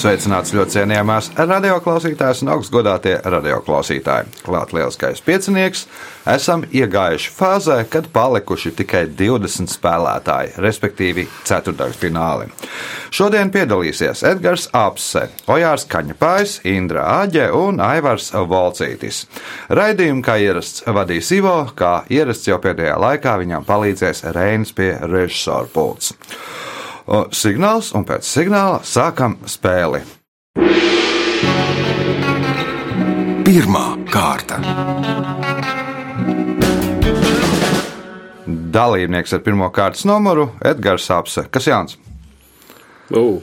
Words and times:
Sveicināts 0.00 0.54
ļoti 0.56 0.78
cienījamās 0.78 1.26
radioklausītājas 1.36 2.38
un 2.40 2.54
augstgadātie 2.54 3.18
radioklausītāji. 3.20 4.30
Klāt 4.46 4.70
lielskais 4.72 5.20
piecinieks, 5.26 5.82
esam 6.32 6.62
iegājuši 6.72 7.32
fāzē, 7.36 7.76
kad 7.92 8.08
palikuši 8.14 8.72
tikai 8.78 9.02
20 9.18 9.68
spēlētāji, 9.68 10.54
respektīvi 10.64 11.26
ceturdaļfināli. 11.50 12.48
Šodien 13.12 13.52
piedalīsies 13.52 14.24
Edgars 14.30 14.70
Apse, 14.72 15.26
Ojārs 15.52 15.84
Kaņepājs, 15.92 16.62
Indra 16.72 17.04
Āģe 17.18 17.50
un 17.60 17.84
Aivars 17.84 18.30
Volcītis. 18.32 19.26
Raidījumu, 19.68 20.24
kā 20.24 20.40
ierasts, 20.40 20.86
vadīs 20.88 21.28
Ivo, 21.36 21.58
kā 21.76 21.98
ierasts 22.08 22.48
jau 22.48 22.56
pēdējā 22.64 22.96
laikā 23.04 23.36
viņam 23.44 23.68
palīdzēs 23.68 24.30
Reinis 24.32 24.72
pie 24.72 24.94
režisora 25.04 25.68
pults 25.76 26.14
signāls, 27.34 27.90
un 27.96 28.04
pēc 28.06 28.26
signāla 28.26 28.80
sākam 28.86 29.38
spēli. 29.48 30.02
Pirmā 33.46 33.86
kārta. 34.12 34.60
Dalībnieks 38.70 39.34
ar 39.34 39.42
pirmā 39.42 39.70
kārtas 39.74 40.06
numuru 40.06 40.52
Edgars 40.62 41.08
Apse. 41.10 41.46
Kas 41.50 41.66
Jānis? 41.66 41.98
Oh. 43.10 43.40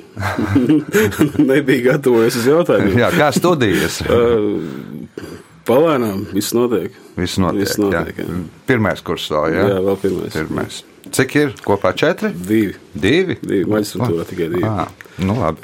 Nebija 1.49 1.91
gatavojies 1.91 2.39
uz 2.39 2.47
jautājumiem. 2.47 2.99
Jā, 3.03 3.11
kā 3.15 3.31
studijas? 3.35 3.99
Palēnām 5.67 6.25
viss 6.33 6.53
notiek. 6.55 6.93
Viss 7.19 7.39
notiek. 7.41 7.65
Viss 7.65 7.79
notiek 7.81 8.21
jā. 8.21 8.27
jā. 8.27 8.37
Pirmais 8.69 9.01
kurs 9.03 9.25
vēl, 9.33 9.55
jā? 9.55 9.65
jā, 9.73 9.79
vēl 9.83 9.97
pirmais. 10.03 10.37
pirmais. 10.37 10.77
Cik 11.17 11.35
ir 11.39 11.53
kopā 11.63 11.93
četri? 11.95 12.31
Divi. 12.35 12.75
Divi? 12.93 13.37
Divi. 13.41 13.65
Maģistrātūrā 13.71 14.23
Oh. 14.23 14.29
tikai 14.29 14.47
divi. 14.53 14.63
Ah, 14.67 14.87
nu 15.23 15.37
labi. 15.39 15.63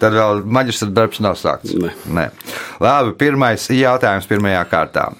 Tad 0.00 0.16
vēl 0.16 0.40
maģistra 0.48 0.88
darbs 0.96 1.20
nav 1.20 1.36
sākts. 1.36 1.74
Nē. 1.76 1.92
Nē. 2.16 2.28
Labi, 2.80 3.12
pirmais 3.20 3.66
jautājums 3.76 4.28
pirmajā 4.28 4.62
kārtā. 4.70 5.10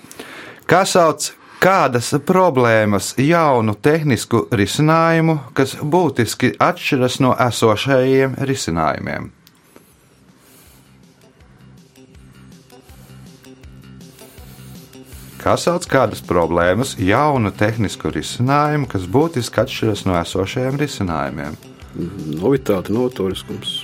Kā 0.69 0.85
sauc 0.89 1.33
kādas 1.61 2.13
problēmas 2.25 3.13
jaunu 3.21 3.75
tehnisku 3.77 4.47
risinājumu, 4.57 5.37
kas 5.53 5.77
būtiski 5.77 6.55
atšķiras 6.57 7.21
no 7.21 7.35
esošajiem 7.49 8.39
risinājumiem? 8.49 9.29
Kā 15.41 15.55
sauc 15.57 15.87
kādas 15.89 16.21
problēmas 16.21 16.99
jaunu 17.01 17.49
tehnisku 17.57 18.11
risinājumu, 18.13 18.85
kas 18.93 19.07
būtiski 19.09 19.63
atšķiras 19.63 20.03
no 20.05 20.19
esošajiem 20.21 20.77
risinājumiem? 20.83 21.57
Novitāte, 22.37 22.93
novatoriskums. 22.93 23.79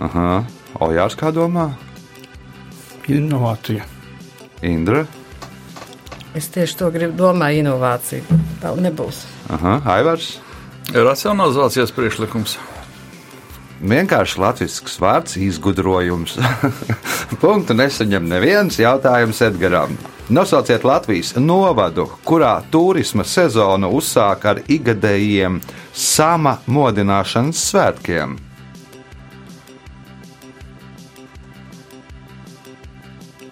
Aha. 0.00 0.46
Ojārs 0.80 1.18
kā 1.20 1.28
domā? 1.34 1.66
Inovācija. 3.12 3.84
Indra? 4.64 5.04
Es 6.32 6.48
tieši 6.48 6.78
to 6.80 6.88
gribu 6.94 7.18
domāt, 7.20 7.58
inovācija. 7.60 8.40
Tā 8.64 8.72
nebūs. 8.80 9.26
Aha. 9.52 9.76
Aivars? 9.98 10.38
Racionalizācijas 10.96 11.92
priekšlikums. 11.92 12.56
Vienkārši 13.82 14.38
latviešu 14.38 15.00
vārds, 15.02 15.34
izgudrojums. 15.42 16.36
Punktu 17.42 17.74
nesaņem 17.74 18.28
neviens 18.30 18.78
jautājums 18.78 19.42
Edgaram. 19.42 19.96
Nosauciet 20.30 20.84
Latvijas 20.86 21.32
novadu, 21.34 22.06
kurā 22.22 22.54
turisma 22.70 23.26
sezonu 23.26 23.90
uzsāk 23.98 24.46
ar 24.46 24.62
ikgadējiem 24.70 25.58
sama 25.92 26.60
modināšanas 26.70 27.66
svētkiem. 27.72 28.38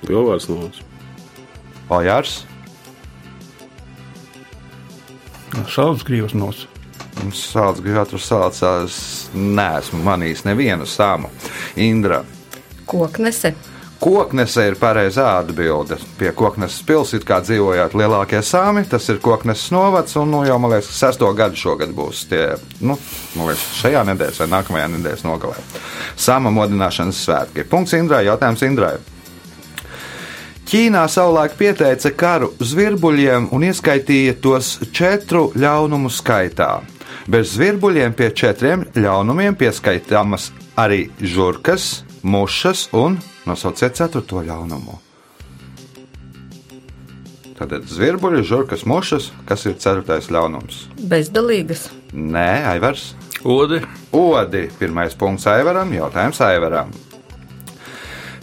Lielvārds 0.07 0.47
novārds. 0.47 0.85
Ojārs? 1.91 2.41
Saules 5.67 6.07
grīvas 6.07 6.39
nos. 6.39 6.69
Sāls 7.37 7.81
gribētu 7.83 8.21
sācās. 8.21 9.01
Nē, 9.35 9.69
esmu 9.81 10.03
manījis 10.07 10.47
nevienu 10.49 10.87
samu. 10.89 11.31
Indra. 11.77 12.23
Koknese. 12.91 13.55
Koknese 14.01 14.65
ir 14.71 14.79
pareizā 14.81 15.27
atbilde. 15.43 15.99
Pie 16.17 16.31
Kokneses 16.33 16.81
pilsētas, 16.89 17.27
kā 17.29 17.41
dzīvojāt 17.45 17.93
lielākie 18.01 18.41
sāmi, 18.41 18.87
tas 18.89 19.11
ir 19.13 19.21
Kokneses 19.21 19.69
novads, 19.75 20.17
un 20.17 20.33
nu, 20.33 20.41
jau, 20.49 20.57
man 20.63 20.73
liekas, 20.73 20.89
sesto 20.97 21.29
gadu 21.37 21.61
šogad 21.61 21.93
būs 21.93 22.25
tie, 22.31 22.47
nu, 22.81 22.97
liekas, 23.37 23.67
šajā 23.83 24.07
nedēļā 24.09 24.41
vai 24.41 24.49
nākamajā 24.55 24.87
nedēļas 24.95 25.25
nogalē. 25.29 25.61
Sāma 26.17 26.53
modināšanas 26.57 27.21
svētki. 27.27 27.67
Punkts 27.69 27.99
Indrai, 27.99 28.25
jautājums 28.31 28.65
Indrai. 28.65 28.95
Ķīnā 30.71 31.03
savulaik 31.11 31.59
pieteica 31.59 32.13
karu 32.15 32.53
zvirbuļiem 32.63 33.51
un 33.53 33.69
ieskaitīja 33.69 34.37
tos 34.41 34.79
četru 34.97 35.51
ļaunumu 35.59 36.09
skaitā. 36.15 36.79
Bez 37.31 37.55
zvirbuļiem 37.57 38.15
pie 38.17 38.31
četriem 38.37 38.87
ļaunumiem 38.97 39.57
pieskaitāmas 39.59 40.51
arī 40.79 41.09
žurkas, 41.21 42.05
mušas 42.23 42.89
un 42.97 43.19
nosauciet 43.49 43.97
ceturto 43.99 44.43
ļaunumu. 44.45 44.99
Tātad 47.61 47.85
zvirbuļi, 47.93 48.41
žurkas, 48.49 48.87
mušas, 48.89 49.29
kas 49.45 49.67
ir 49.69 49.77
ceturtais 49.77 50.31
ļaunums? 50.33 50.87
Bezdalīgas. 51.11 51.91
Nē, 52.17 52.65
Aivars. 52.73 53.11
Odi. 53.45 53.83
Odi. 54.17 54.65
Pirmais 54.81 55.13
punkts 55.17 55.45
Aivaram, 55.49 55.93
jautājums 55.93 56.41
Aivaram. 56.45 56.93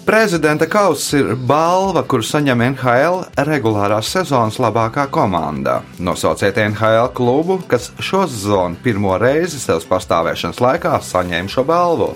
Prezidenta 0.08 0.70
kausa 0.72 1.18
ir 1.20 1.34
balva, 1.36 2.00
kur 2.08 2.24
saņem 2.24 2.62
NHL 2.70 3.26
regulārās 3.50 4.08
sezonas 4.16 4.56
labākā 4.64 5.10
komanda. 5.12 5.82
Nosauciet 6.00 6.56
NHL 6.64 7.10
klubu, 7.18 7.60
kas 7.68 7.90
šo 8.00 8.24
sezonu 8.32 8.80
pirmo 8.84 9.18
reizi 9.20 9.60
savas 9.60 9.84
pastāvēšanas 9.90 10.64
laikā 10.64 10.94
saņēma 11.04 11.52
šo 11.52 11.66
balvu. 11.68 12.14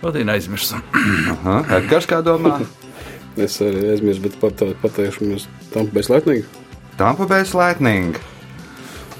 Vadīja 0.00 0.32
aizmirstam. 0.32 0.80
Aha, 1.36 1.60
Edgars, 1.82 2.08
kā 2.08 2.24
domā? 2.24 2.62
Es 3.34 3.56
arī 3.58 3.88
aizmirsu, 3.90 4.22
bet 4.22 4.36
pat, 4.38 4.60
pateikšu, 4.78 5.26
mēs 5.26 5.48
tam 5.72 5.88
bez 5.90 6.06
laipnīgi. 6.06 6.44
Tampa 6.94 7.26
Bay 7.26 7.42
Lightning. 7.42 8.14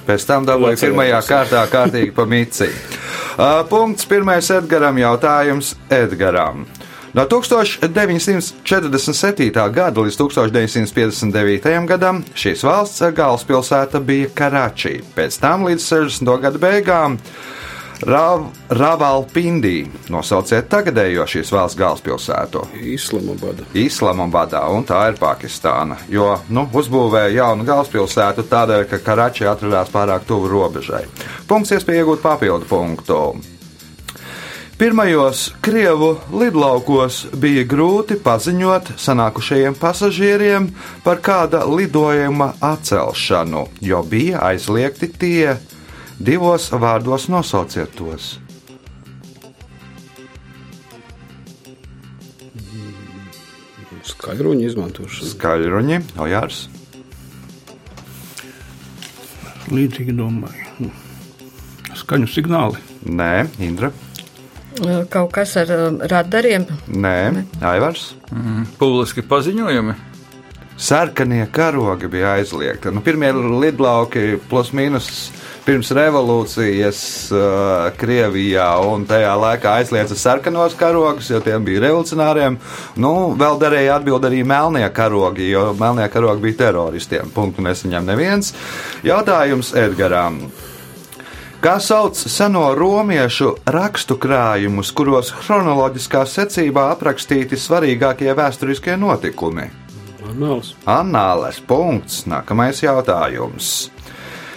Pēc 0.07 0.23
tam 0.29 0.45
dabūja 0.47 0.77
pirmajā 0.79 1.19
kārtā 1.27 1.65
kārtīgi 1.67 2.13
pa 2.15 2.23
mici. 2.29 2.69
Uh, 3.35 3.65
punkts 3.67 4.05
pirmais 4.07 4.47
Edgaram 4.47 4.95
jautājums 4.95 5.73
Edgaram. 5.91 6.61
No 7.15 7.25
1947. 7.27 9.51
gada 9.75 10.05
līdz 10.05 10.15
1959. 10.21 11.87
gadam 11.87 12.23
šīs 12.31 12.63
valsts 12.63 13.01
galvaspilsēta 13.17 13.99
bija 13.99 14.29
Karačī. 14.35 15.01
Pēc 15.15 15.39
tam 15.43 15.65
līdz 15.67 15.83
60. 15.83 16.41
gada 16.47 16.57
beigām 16.63 17.19
Rav, 18.03 18.49
Ravalpindī 18.75 19.85
nosauciet 20.11 20.67
tagadējo 20.69 21.23
šīs 21.29 21.51
valsts 21.55 21.79
galvaspilsētu. 21.79 22.65
Islamabada. 22.91 23.65
Islamabadā, 23.77 24.65
un 24.75 24.83
tā 24.87 24.99
ir 25.11 25.19
Pakistāna. 25.19 25.97
Jo 26.11 26.33
nu, 26.49 26.67
uzbūvēja 26.75 27.31
jaunu 27.39 27.67
galvaspilsētu 27.67 28.47
tādēļ, 28.51 28.87
ka 28.91 29.01
Karačī 29.05 29.47
atradās 29.47 29.91
pārāk 29.93 30.27
tuvu 30.27 30.51
robežai. 30.51 31.05
Punkts 31.47 31.75
iespēja 31.77 32.03
iegūt 32.03 32.23
papildu 32.25 32.67
punktu. 32.69 33.19
Pirmajos 34.75 35.53
Krievu 35.63 36.17
lidlaukos 36.35 37.21
bija 37.39 37.61
grūti 37.63 38.17
paziņot 38.19 38.97
sanākušajiem 38.99 39.77
pasažieriem 39.79 40.67
par 41.05 41.21
kāda 41.23 41.61
lidojuma 41.63 42.49
atcelšanu, 42.59 43.69
jo 43.79 44.01
bija 44.03 44.41
aizliegti 44.49 45.07
tie 45.15 45.55
divos 46.19 46.69
vārdos 46.71 47.27
nosauciet 47.31 47.95
tos. 47.97 48.35
Skaļruņa 54.05 54.65
izmantošana. 54.69 55.29
Skaļruņi, 55.33 55.99
Ojārs. 56.21 56.65
Līdzīgi 59.73 60.13
domāju. 60.17 60.91
Skaņu 61.97 62.29
signāli. 62.29 62.81
Nē, 63.05 63.47
Indra. 63.65 63.91
Kaut 65.09 65.31
kas 65.33 65.55
ar 65.61 65.71
radariem. 66.11 66.67
Nē, 66.91 67.45
Aivars. 67.65 68.11
Publiski 68.81 69.23
paziņojumi. 69.25 69.95
sarkanie 70.77 71.47
karogi 71.51 72.07
bija 72.07 72.35
aizliegti. 72.35 72.91
Nu, 72.91 73.01
pirmie 73.01 73.31
lidlauki 73.33 74.39
plus 74.49 74.73
mīnus 74.75 75.31
pirms 75.65 75.89
revolūcijas 75.97 76.99
uh, 77.33 77.41
Krievijā 77.97 78.67
un 78.85 79.05
tajā 79.09 79.31
laikā 79.41 79.79
aizliedza 79.81 80.17
sarkanos 80.19 80.77
karogus, 80.77 81.31
jo 81.33 81.41
tiem 81.43 81.65
bija 81.65 81.87
revolucionāriem. 81.87 82.59
Nu, 83.01 83.13
vēl 83.39 83.57
derēja 83.61 83.97
atbild 83.99 84.27
arī 84.29 84.43
melnie 84.47 84.85
karogi, 84.93 85.49
jo 85.49 85.71
melnie 85.79 86.05
karogi 86.13 86.45
bija 86.45 86.61
teroristiem. 86.67 87.33
Punktu 87.33 87.65
nesaņem 87.65 88.05
neviens. 88.13 88.53
Jautājums 89.05 89.73
Edgaram. 89.79 90.43
Kā 91.65 91.79
sauc 91.81 92.19
seno 92.19 92.67
romiešu 92.77 93.55
rakstu 93.73 94.19
krājumus, 94.21 94.91
kuros 94.93 95.31
chronoloģiskā 95.33 96.21
secībā 96.29 96.91
aprakstīti 96.93 97.57
svarīgākie 97.57 98.29
vēsturiskie 98.37 98.99
notikumi? 99.01 99.71
Anāls. 100.29 100.75
Annāles 100.85 101.57
punkts. 101.65 102.27
Nākamais 102.29 102.83
jautājums. 102.85 103.94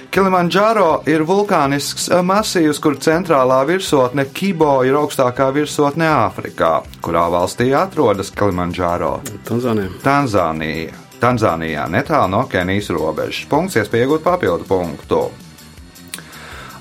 Kilimandžāro 0.09 1.03
ir 1.05 1.21
vulkānisks 1.29 2.07
masīvs, 2.25 2.79
kur 2.81 2.95
centrālā 2.97 3.59
virsotne 3.69 4.25
Kibo 4.33 4.79
ir 4.89 4.97
augstākā 4.97 5.51
virsotne 5.53 6.07
Āfrikā. 6.09 6.71
Kurā 7.05 7.27
valstī 7.29 7.75
atrodas 7.77 8.33
Kilimandžāro? 8.33 9.19
Tanzānijā. 9.45 9.91
Tanzānija. 10.01 10.95
Tanzānijā 11.21 11.85
netālu 11.93 12.33
no 12.33 12.41
Kenijas 12.49 12.89
robežas. 12.95 13.43
Punkts, 13.51 13.77
iespēja 13.77 14.07
iegūt 14.07 14.25
papildu 14.25 14.65
punktu. 14.71 15.21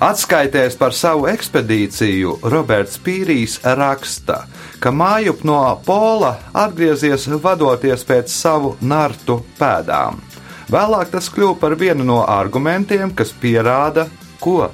Atskaitēs 0.08 0.78
par 0.80 0.94
savu 0.96 1.26
ekspedīciju 1.28 2.38
Roberts 2.54 3.00
Pīrijs 3.04 3.58
raksta, 3.66 4.44
ka 4.80 4.94
mājup 4.94 5.44
no 5.44 5.60
Pola 5.84 6.36
atgriezies 6.54 7.28
vadoties 7.44 8.08
pēc 8.08 8.32
savu 8.32 8.76
nartu 8.82 9.42
pēdām. 9.60 10.22
Vēlāk 10.68 11.14
tas 11.14 11.30
kļuva 11.32 11.56
par 11.62 11.78
vienu 11.80 12.04
no 12.08 12.22
argumentiem, 12.28 13.14
kas 13.16 13.32
pierāda, 13.32 14.08
ko 14.44 14.68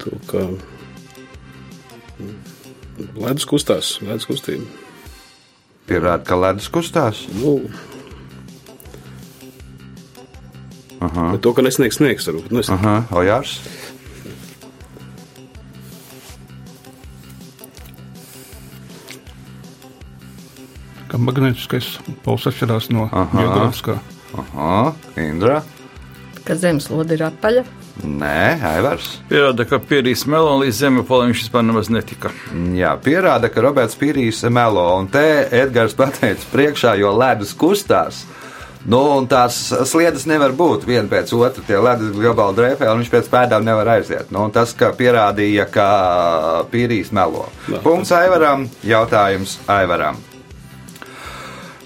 To 0.00 0.16
kā 0.30 0.44
ledus 3.20 3.44
kustās, 3.48 3.98
ledus 4.04 4.28
kustība. 4.28 4.64
pierāda, 5.88 6.24
ka 6.24 6.38
ledus 6.38 6.68
kustās. 6.72 7.24
Nu, 11.00 11.38
to, 11.40 11.52
ka 11.56 11.64
nesniegs 11.64 11.98
sniegs, 11.98 12.28
varbūt. 12.28 12.50
Nu, 12.52 12.60
es, 12.62 12.70
Aha, 12.72 13.02
Ojārs. 13.16 13.58
Magnētiskais 21.26 21.92
pols 22.24 22.48
atšķirās 22.50 22.90
no 22.94 23.08
geogrāfiskā. 23.12 23.98
Aha, 24.40 24.94
Indra. 25.20 25.60
Ka 26.46 26.56
zemeslode 26.56 27.16
ir 27.18 27.26
apaļa. 27.28 27.66
Nē, 28.00 28.60
Aivars. 28.64 29.18
Pierāda, 29.28 29.66
ka 29.68 29.80
pierīs 29.82 30.22
melo 30.30 30.54
līdz 30.62 30.78
zemepolim 30.86 31.30
viņš 31.30 31.42
vispār 31.44 31.64
nemaz 31.66 31.90
netika. 31.92 32.30
Jā, 32.76 32.94
pierāda, 33.02 33.50
ka 33.52 33.64
Roberts 33.64 33.98
Pīrijs 34.00 34.40
melo, 34.48 34.86
un 35.00 35.10
te 35.12 35.24
Edgars 35.60 35.96
pateica 35.98 36.48
priekšā, 36.52 36.94
jo 37.00 37.12
ledus 37.16 37.52
kustās. 37.58 38.24
Nu, 38.88 39.02
un 39.18 39.26
tās 39.28 39.58
sliedas 39.90 40.24
nevar 40.24 40.54
būt 40.56 40.86
viena 40.88 41.04
pēc 41.10 41.34
otras. 41.36 41.66
Tie 41.68 41.76
ledus 41.76 42.14
globāli 42.16 42.56
drēpē, 42.56 42.88
un 42.88 43.02
viņš 43.02 43.12
pēc 43.12 43.28
pēdām 43.28 43.66
nevar 43.66 43.92
aiziet. 43.98 44.32
Nu, 44.32 44.46
un 44.48 44.54
tas, 44.54 44.72
ka 44.72 44.94
pierādīja, 44.96 45.68
ka 45.68 45.90
Pīrijs 46.72 47.12
melo. 47.12 47.50
Jā. 47.68 47.82
Punkts 47.84 48.14
Aivaram, 48.16 48.64
jautājums 48.86 49.58
Aivaram. 49.68 50.16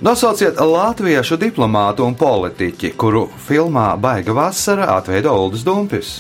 Nosauciet 0.05 0.59
latviešu 0.61 1.39
diplomātu 1.41 2.05
un 2.05 2.13
politiķi, 2.21 2.91
kuru 3.01 3.23
filmā 3.47 3.87
Baiga 3.97 4.35
vasara 4.37 4.91
atveido 4.99 5.33
Uldis 5.33 5.63
Dumpis. 5.65 6.11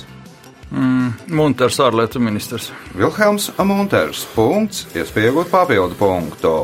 Munters, 1.28 1.76
ārlietu 1.84 2.16
ministrs. 2.16 2.70
Vilhelms 2.96 3.50
Munters. 3.60 4.24
Punkts, 4.32 4.86
iespējot 4.96 5.52
papildu 5.52 6.00
punktu. 6.00 6.54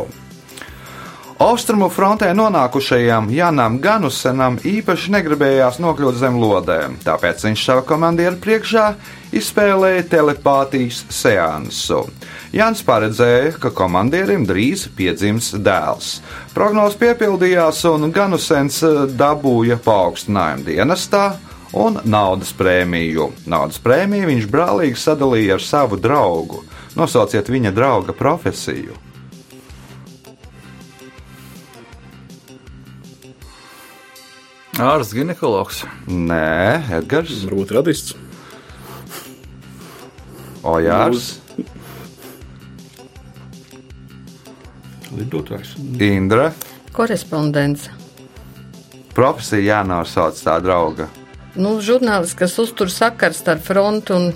Austrumu 1.41 1.87
frontē 1.89 2.35
nonākušajam 2.37 3.31
Janam 3.33 3.79
Ganusenam 3.81 4.59
īpaši 4.61 5.15
negribējās 5.15 5.79
nokļūt 5.81 6.19
zem 6.21 6.37
lodēm, 6.37 6.99
tāpēc 7.01 7.47
viņš 7.47 7.63
savā 7.65 7.85
komandieru 7.89 8.37
priekšā 8.45 8.83
izspēlēja 9.41 10.05
telepātijas 10.13 11.01
seansu. 11.09 12.03
Jans 12.53 12.85
paredzēja, 12.85 13.57
ka 13.57 13.73
komandierim 13.73 14.45
drīz 14.45 14.85
piedzims 14.93 15.55
dēls. 15.57 16.19
Prognoze 16.53 17.01
piepildījās, 17.01 17.87
un 17.89 18.13
Ganusens 18.13 18.83
eh, 18.85 19.05
dabūja 19.09 19.81
paaugstinājumu 19.81 20.69
dienestā 20.69 21.27
un 21.73 22.03
naudas 22.05 22.53
prēmiju. 22.53 23.33
Naudas 23.49 23.81
prēmiju 23.81 24.35
viņš 24.35 24.51
brālīgi 24.53 25.07
sadalīja 25.09 25.57
ar 25.57 25.71
savu 25.73 25.97
draugu. 25.97 26.67
Nosauciet 27.01 27.49
viņa 27.49 27.73
drauga 27.73 28.13
profesiju. 28.13 29.07
Ārsts 34.81 35.13
ginekologs. 35.13 35.83
Nē, 36.09 36.81
Edgars, 37.01 37.43
varbūt 37.45 37.75
radists. 37.77 38.17
Ojārs, 40.65 41.35
Lidotājs. 45.17 45.75
Indra. 46.01 46.51
Korespondents. 46.95 47.89
Profesija 49.15 49.81
jānosauc 49.81 50.39
tā 50.39 50.57
drauga. 50.63 51.09
Nu, 51.59 51.81
žurnālists, 51.83 52.37
kas 52.39 52.55
uztur 52.63 52.93
sakars 52.93 53.41
starp 53.43 53.65
frontu 53.67 54.17
un 54.17 54.31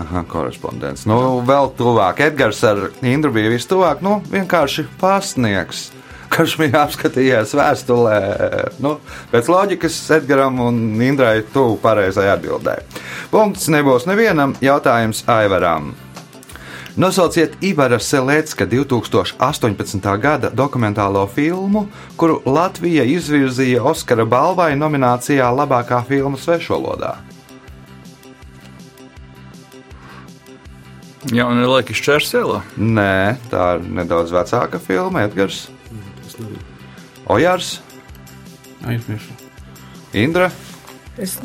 Aha, 0.00 0.22
korespondents. 0.24 1.02
Nu, 1.08 1.16
vēl 1.44 1.72
tuvāk. 1.76 2.22
Edgars 2.24 2.62
ar 2.64 2.86
Indru 3.04 3.34
bija 3.34 3.50
vistuvāk. 3.52 4.00
Nu, 4.04 4.20
vienkārši 4.32 4.86
pasniegs. 5.00 5.90
Kurš 6.40 6.54
bija 6.56 6.80
apskatījis 6.86 7.50
vēstulē, 7.52 8.18
nu, 8.80 8.94
pēc 9.28 9.48
loģikas 9.52 9.96
Edgars 10.16 10.60
un 10.64 10.78
Indrai 11.04 11.42
tuvu 11.52 11.74
pareizai 11.82 12.30
atbildēji. 12.32 12.86
Punkts 13.28 13.66
nebūs 13.68 14.06
nevienam, 14.08 14.54
jautājums 14.64 15.20
Aivaram. 15.28 15.90
Nosauciet 16.96 17.58
Ivara 17.60 17.98
Selēcka 18.00 18.64
2018. 18.70 20.06
gada 20.22 20.48
dokumentālo 20.56 21.26
filmu, 21.28 21.82
kuru 22.16 22.38
Latvija 22.48 23.04
izvirzīja 23.04 23.82
Oskara 23.90 24.24
balvai 24.24 24.72
nominācijā 24.80 25.50
Labākā 25.58 26.00
filma 26.08 26.40
svešvalodā. 26.40 27.18
Jā, 31.28 31.44
un 31.44 31.60
ir 31.60 31.68
laika 31.68 31.92
šķērsēlā. 31.92 32.62
Nē, 32.80 33.36
tā 33.52 33.68
ir 33.76 33.84
nedaudz 34.00 34.32
vecāka 34.32 34.80
filma, 34.80 35.26
Edgars. 35.28 35.66
Ojārs, 37.30 37.78
Aizmirsu. 38.86 39.36
Indra. 40.12 40.50
es, 41.18 41.36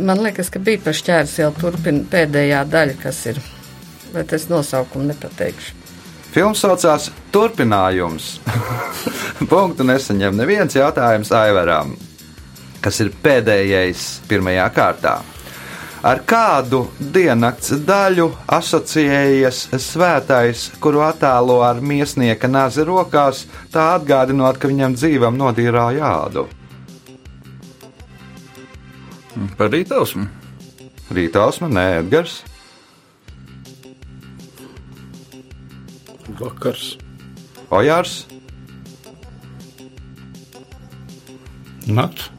man 0.00 0.22
liekas, 0.24 0.50
ka 0.50 0.62
bija 0.62 0.80
par 0.82 0.96
šķērs 0.96 1.36
jau 1.42 1.50
turpina 1.58 2.02
pēdējā 2.10 2.64
daļa, 2.72 2.96
kas 3.02 3.20
ir. 3.30 3.40
Bet 4.12 4.32
es 4.36 4.48
nosaukumu 4.50 5.08
nepateikšu. 5.12 5.78
Filmas 6.32 6.62
saucās 6.64 7.10
Turpinājums. 7.32 8.38
Punktu 9.52 9.84
nesaņem 9.84 10.36
neviens 10.36 10.76
jautājums 10.76 11.32
Aivaram, 11.36 11.92
kas 12.80 13.00
ir 13.04 13.12
pēdējais 13.24 14.06
pirmajā 14.30 14.68
kārtā. 14.72 15.18
Ar 16.02 16.18
kādu 16.26 16.80
diennakts 16.98 17.76
daļu 17.86 18.24
asociējas 18.50 19.68
svētais, 19.78 20.64
kuru 20.82 21.04
attēlo 21.06 21.60
ar 21.62 21.78
miesnieka 21.78 22.50
nazi 22.50 22.82
rokās, 22.82 23.44
tā 23.70 23.92
atgādinot, 24.00 24.58
ka 24.58 24.66
viņam 24.66 24.96
dzīvam 24.98 25.38
nodīrā 25.38 25.84
jādu? 25.94 26.48
Par 29.54 29.70
rītausmu. 29.70 30.26
Rītausma, 31.14 31.70
nē, 31.70 31.86
Edgars. 32.00 32.40
Vakars. 36.42 36.96
Ojārs, 37.70 38.24
Nakts. 41.86 42.30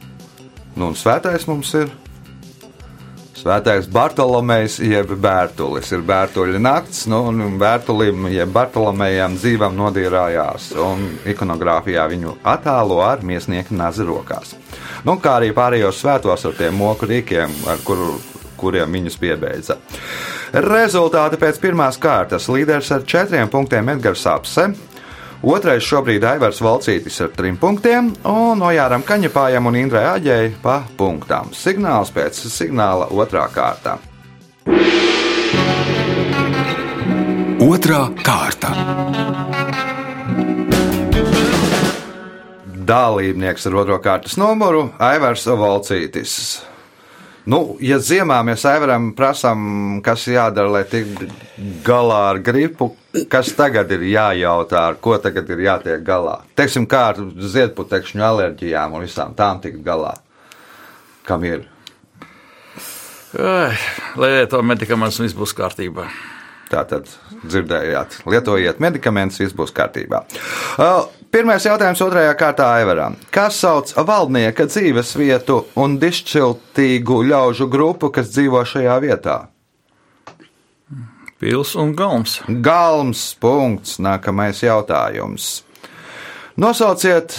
nu 0.76 0.88
un 0.92 0.96
svētais 0.96 1.48
mums 1.48 1.72
ir. 1.74 2.03
Svētais 3.44 3.84
Bartolomejs, 3.92 4.78
jeb 4.80 5.10
Bērtulis, 5.20 5.90
ir 5.92 6.00
Bērtuļa 6.08 6.60
nakts, 6.64 7.02
nu, 7.12 7.18
un 7.28 7.58
Bērtulim, 7.60 8.24
jeb 8.32 8.48
Bartolomejam 8.54 9.34
dzīvam 9.36 9.74
nodīrājās, 9.76 10.70
un 10.80 11.02
ikonogrāfijā 11.28 12.06
viņu 12.08 12.38
attēlo 12.40 13.02
ar 13.04 13.20
miesnieka 13.20 13.76
nazi 13.76 14.06
rokās. 14.08 14.54
Nu, 15.04 15.18
kā 15.20 15.34
arī 15.42 15.52
pārējos 15.52 16.00
svētos 16.00 16.48
ar 16.48 16.56
tiem 16.56 16.80
moku 16.80 17.10
rīkiem, 17.10 17.52
ar 17.68 17.84
kuru 17.84 18.14
kuriem 18.56 18.96
viņus 18.96 19.20
piebeidza. 19.20 19.76
Rezultāti 20.64 21.36
pēc 21.44 21.60
pirmās 21.60 22.00
kārtas 22.00 22.48
līderis 22.48 22.88
ar 22.96 23.04
četriem 23.04 23.52
punktiem 23.52 23.92
Edgars 23.92 24.24
Apse. 24.30 24.70
Otrais 25.44 25.84
šobrīd 25.84 26.24
Aivars 26.24 26.62
Valcītis 26.64 27.18
ar 27.20 27.34
trim 27.36 27.58
punktiem, 27.60 28.06
un 28.24 28.62
Nojāram 28.62 29.02
Kaņepājam 29.04 29.68
un 29.68 29.76
Indrai 29.76 30.06
Aģēji 30.14 30.54
pa 30.62 30.78
punktām. 30.96 31.50
Signāls 31.52 32.08
pēc 32.16 32.38
signāla 32.48 33.10
otrā 33.12 33.44
kārta. 33.52 33.98
Otra 37.60 38.00
kārta. 38.24 38.72
Dalībnieks 42.88 43.68
ar 43.68 43.80
otro 43.84 44.00
kārtas 44.00 44.38
numuru- 44.40 44.94
Aivars 45.12 45.44
Valcītis. 45.44 46.64
Nu, 47.44 47.74
ja 47.84 47.98
ziemā 48.00 48.38
mēs 48.46 48.62
Aivaram 48.64 49.10
prasām, 49.16 49.98
kas 50.04 50.22
jādara, 50.30 50.70
lai 50.78 50.84
tiktu 50.88 51.28
galā 51.84 52.20
ar 52.30 52.38
gripu, 52.44 52.94
kas 53.28 53.50
tagad 53.56 53.90
ir 53.92 54.06
jājautā, 54.08 54.86
ar 54.88 54.96
ko 55.04 55.18
tagad 55.20 55.50
ir 55.52 55.60
jātiek 55.66 56.00
galā? 56.06 56.38
Teiksim, 56.56 56.86
kā 56.88 57.02
ar 57.10 57.20
ziedputekšņu 57.20 58.24
alerģijām 58.24 58.96
un 58.96 59.04
visām 59.04 59.36
tām 59.36 59.60
tikt 59.60 59.84
galā. 59.84 60.14
Kam 61.28 61.44
ir? 61.44 61.66
Ai, 63.36 63.74
Lai 64.16 64.30
lieto 64.38 64.62
medikamentus, 64.64 65.20
viss 65.20 65.36
būs 65.36 65.52
kārtībā. 65.58 66.08
Tātad 66.72 67.10
dzirdējāt, 67.44 68.22
lietojiet 68.30 68.80
medikamentus, 68.80 69.42
viss 69.42 69.56
būs 69.56 69.74
kārtībā. 69.76 70.24
Pirmais 71.34 71.64
jautājums 71.66 71.98
otrajā 71.98 72.30
kārtā 72.38 72.68
Aivaram. 72.76 73.16
Kas 73.34 73.56
sauc 73.58 73.88
valdnieka 74.06 74.68
dzīves 74.70 75.08
vietu 75.18 75.56
un 75.82 75.96
dišciltīgu 75.98 77.16
ļaužu 77.26 77.66
grupu, 77.72 78.12
kas 78.14 78.28
dzīvo 78.30 78.60
šajā 78.70 78.94
vietā? 79.02 79.34
Pils 81.42 81.72
un 81.74 81.90
galms. 81.98 82.36
Galms 82.46 83.24
punkts. 83.42 83.96
Nākamais 83.98 84.62
jautājums. 84.62 85.64
Nosauciet 86.54 87.34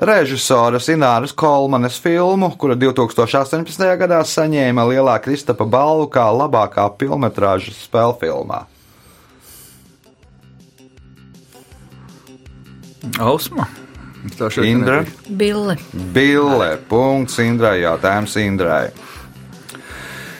režisoras 0.00 0.88
Ināras 0.88 1.36
Kolmanes 1.36 2.00
filmu, 2.00 2.48
kura 2.56 2.72
2018. 2.72 3.84
gadā 4.00 4.22
saņēma 4.24 4.88
lielā 4.94 5.18
Kristapa 5.20 5.68
balvu 5.68 6.08
kā 6.16 6.24
labākā 6.32 6.88
filmetrāžas 6.96 7.84
spēļu 7.84 8.16
Ausma. 13.18 13.66
Tā 14.36 14.48
šeit 14.50 14.66
Indra. 14.66 15.04
Bille. 15.28 15.76
Bille. 16.14 16.70
Punkts 16.90 17.38
Indrai. 17.42 17.80
Jautājums 17.84 18.36
Indrai. 18.40 18.88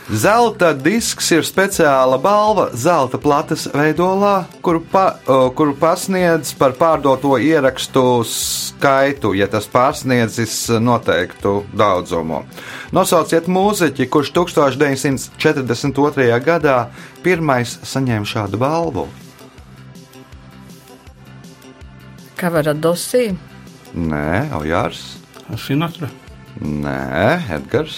Zelta 0.06 0.68
disks 0.70 1.32
ir 1.34 1.42
speciāla 1.42 2.14
balva 2.22 2.68
zelta 2.78 3.18
plates 3.18 3.64
veidolā, 3.74 4.44
kuru, 4.62 4.78
pa, 4.92 5.18
kuru 5.26 5.74
pasniedz 5.80 6.52
par 6.54 6.76
pārdoto 6.78 7.34
ierakstu 7.42 8.22
skaitu, 8.30 9.34
ja 9.34 9.50
tas 9.50 9.66
pārsniedzis 9.66 10.70
noteiktu 10.78 11.66
daudzumu. 11.74 12.44
Nosauciet 12.94 13.50
mūziķi, 13.50 14.06
kurš 14.06 14.30
1942. 14.38 16.30
gadā 16.38 16.86
pirmais 17.26 17.74
saņēma 17.82 18.30
šādu 18.30 18.62
balvu. 18.62 19.10
Kavaradosī. 22.36 23.30
Nē, 23.96 24.52
Ojārs. 24.58 25.16
Sinatra. 25.56 26.10
Nē, 26.60 27.40
Edgars. 27.56 27.96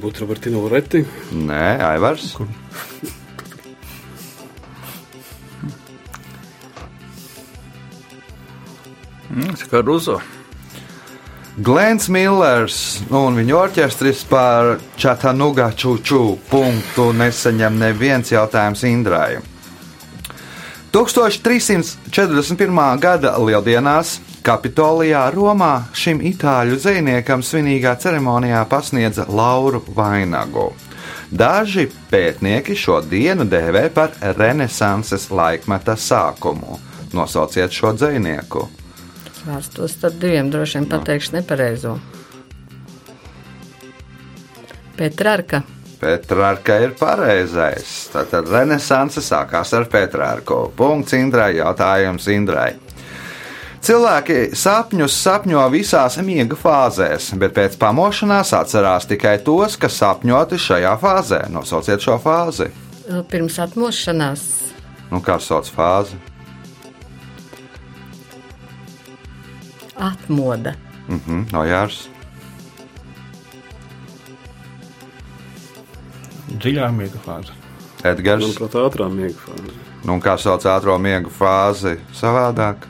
Būtu 0.00 0.22
Robertino 0.22 0.62
Reti. 0.70 1.02
Nē, 1.34 1.64
Aivars. 1.82 2.36
Mm, 9.30 9.56
tā 9.58 9.66
kā 9.70 9.82
Ruzo. 9.82 10.20
Glens 11.60 12.06
Millers 12.08 13.02
un 13.12 13.34
viņa 13.36 13.52
orķestris 13.58 14.22
par 14.30 14.78
Čatanuga 14.96 15.66
čūču 15.76 16.38
punktu 16.48 17.10
nesaņem 17.12 17.76
neviens 17.82 18.32
jautājums 18.32 18.80
Indrai. 18.88 19.36
1341. 20.94 22.80
gada 23.02 23.34
lieldienās 23.36 24.14
Kapitolijā 24.40 25.26
Romā 25.34 25.84
šim 25.92 26.24
itāļu 26.32 26.80
zvejniekam 26.80 27.44
svinīgā 27.44 27.92
ceremonijā 28.00 28.64
pasniedza 28.64 29.28
lauru 29.28 29.84
vainagu. 29.84 30.72
Daži 31.28 31.90
pētnieki 32.08 32.72
šo 32.72 33.04
dienu 33.04 33.44
dēvē 33.44 33.90
par 33.92 34.16
Renesanses 34.40 35.28
laikmeta 35.28 35.92
sākumu. 35.92 36.80
Nosauciet 37.12 37.68
šo 37.74 37.92
dzinieku. 37.92 38.79
Vārstos 39.46 39.96
starp 39.96 40.18
diviem 40.20 40.50
droši 40.52 40.78
vien 40.78 40.88
pateikšu 40.90 41.36
nepareizo. 41.38 41.96
Petrarka. 44.98 45.62
Petrārka 46.00 46.76
ir 46.84 46.92
pareizais. 46.96 47.88
Tātad 48.12 48.48
renesanse 48.52 49.22
sākās 49.24 49.72
ar 49.76 49.86
Petrārku. 49.92 50.66
Punkts 50.76 51.16
Indrai, 51.16 51.54
jautājums 51.58 52.28
Indrai. 52.32 52.70
Cilvēki 53.80 54.50
sapņus 54.60 55.14
sapņo 55.24 55.62
visās 55.72 56.18
miega 56.20 56.56
fāzēs, 56.56 57.30
bet 57.40 57.54
pēc 57.56 57.78
pamošanās 57.80 58.52
atcerās 58.58 59.08
tikai 59.08 59.38
tos, 59.44 59.78
kas 59.80 59.96
sapņoti 60.02 60.60
šajā 60.60 60.96
fāzē. 61.00 61.46
Nosauciet 61.52 62.04
šo 62.04 62.18
fāzi. 62.20 62.68
Pirms 63.32 63.56
atmošanās. 63.64 64.44
Nu, 65.08 65.22
kā 65.24 65.40
sauc 65.40 65.72
fāzi? 65.72 66.20
Atmoda. 70.00 70.74
Mhm, 71.08 71.46
no 71.52 71.64
jārs. 71.68 72.06
Dziļā 76.50 76.88
miega 76.94 77.20
fāze. 77.24 77.54
Edgars. 78.04 78.46
Manuprāt, 78.46 78.78
ātrā 78.80 79.10
miega 79.12 79.36
fāze. 79.44 79.74
Nu, 80.08 80.16
kā 80.24 80.36
sauc 80.40 80.64
ātrā 80.64 80.96
miega 81.00 81.30
fāzi 81.32 81.98
savādāk? 82.16 82.88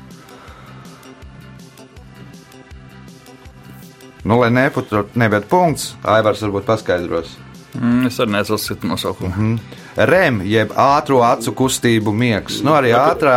Nu, 4.21 4.37
lai 4.38 4.50
nepaturētu, 4.52 5.17
nebūtu 5.19 5.49
punkts, 5.50 5.95
Aivars 6.07 6.43
varbūt 6.45 6.69
paskaidros. 6.69 7.33
Mm, 7.75 8.07
es 8.09 8.19
arī 8.21 8.35
neesmu 8.35 8.59
citu 8.59 8.87
nosaukumu. 8.87 9.31
Mm 9.31 9.57
-hmm. 9.57 10.07
REM, 10.07 10.43
jeb 10.47 10.71
ātrā 10.71 11.23
acu 11.33 11.52
kustību 11.52 12.12
miegs. 12.12 12.62
Nu, 12.62 12.71
arī 12.71 12.93
ātrā 12.95 13.37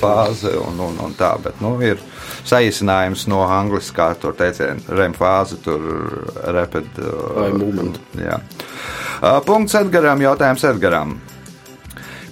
fāze 0.00 0.52
un, 0.68 0.80
un, 0.80 0.98
un 1.04 1.14
tā, 1.14 1.38
bet 1.42 1.60
nu, 1.60 1.80
ir 1.82 1.98
saīsinājums 2.44 3.26
no 3.32 3.42
angliskā 3.48 4.10
tur 4.20 4.36
teiciena 4.38 4.96
REM 4.96 5.14
fāze, 5.16 5.58
tur 5.64 5.84
rapid. 6.54 6.88
Eye 7.00 7.52
movement. 7.56 8.00
Jā. 8.20 8.40
Ā, 9.24 9.38
Punkts 9.46 9.76
Edgaram, 9.78 10.20
jautājums 10.24 10.66
Edgaram. 10.68 11.16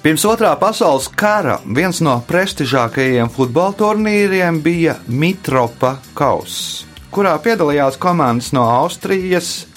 Pirms 0.02 0.24
otrā 0.26 0.50
pasaules 0.58 1.06
kara 1.14 1.60
viens 1.62 2.00
no 2.02 2.16
prestižākajiem 2.26 3.28
futbola 3.30 3.70
turnīriem 3.78 4.58
bija 4.64 4.96
Mitropa 5.06 5.92
Kauss, 6.18 6.82
kurā 7.14 7.36
piedalījās 7.38 8.00
komandas 8.02 8.50
no 8.56 8.64
Austrijas, 8.66 9.68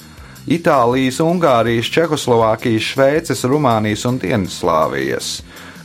Itālijas, 0.49 1.19
Ungārijas, 1.21 1.91
Čehoslovākijas, 1.93 2.89
Šveices, 2.89 3.45
Rumānijas 3.49 4.07
un 4.09 4.17
Dienvidslāvijas. 4.21 5.29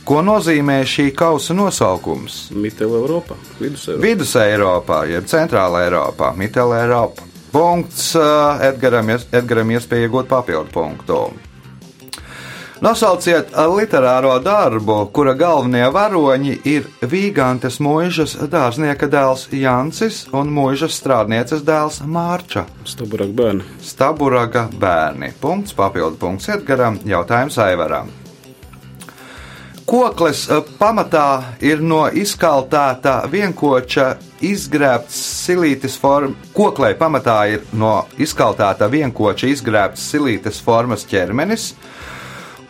Ko 0.05 0.23
nozīmē 0.25 0.79
šī 0.87 1.11
kausa 1.13 1.53
nosaukums? 1.53 2.47
Mitēla 2.57 3.03
Eiropā, 3.03 3.37
Vidus 3.59 3.85
Eiropā. 3.85 4.01
Vidus 4.07 4.33
Eiropā, 4.41 5.03
jeb 5.11 5.29
Centrālā 5.29 5.85
Eiropā, 5.85 6.31
Mitēlā 6.37 6.81
Eiropā. 6.87 7.27
Punkts 7.51 8.15
ā, 8.17 8.57
Edgaram, 8.71 9.11
Edgaram 9.11 9.71
iespēja 9.75 10.07
iegūt 10.07 10.29
papildu 10.31 10.71
punktu. 10.73 11.21
Nosauciet 12.81 13.51
literāro 13.77 14.31
darbu, 14.41 14.95
kura 15.13 15.35
galvenie 15.37 15.83
varoņi 15.93 16.55
ir 16.65 16.87
Vīgantes 17.05 17.77
mūžas 17.77 18.33
dārznieka 18.49 19.05
dēls 19.05 19.43
Jancis 19.53 20.23
un 20.33 20.49
mūžas 20.55 20.97
strādnieces 20.97 21.61
dēls 21.67 21.99
Mārča. 22.01 22.65
Staburāk 22.89 23.35
bērni. 23.37 23.67
Staburaga 23.85 24.65
bērni. 24.81 25.29
Punkts, 25.43 25.77
papildu 25.77 26.17
punkts 26.23 26.49
Edgaram, 26.49 26.97
jautājums 27.05 27.61
Aivaram. 27.61 28.09
Koklis 29.91 30.45
eh, 30.47 30.61
pamatā 30.79 31.57
ir 31.67 31.81
no 31.83 32.05
izkaltēta 32.07 33.25
vienkoča 33.27 34.13
izgrēbts 34.39 35.17
silītes 35.43 35.97
forma. 35.99 36.31
Koklē 36.55 36.93
pamatā 36.95 37.35
ir 37.51 37.65
no 37.75 38.05
izkaltēta 38.15 38.87
vienkoča 38.87 39.49
izgrēbts 39.51 40.05
silītes 40.13 40.61
formas 40.63 41.03
ķermenis, 41.11 41.73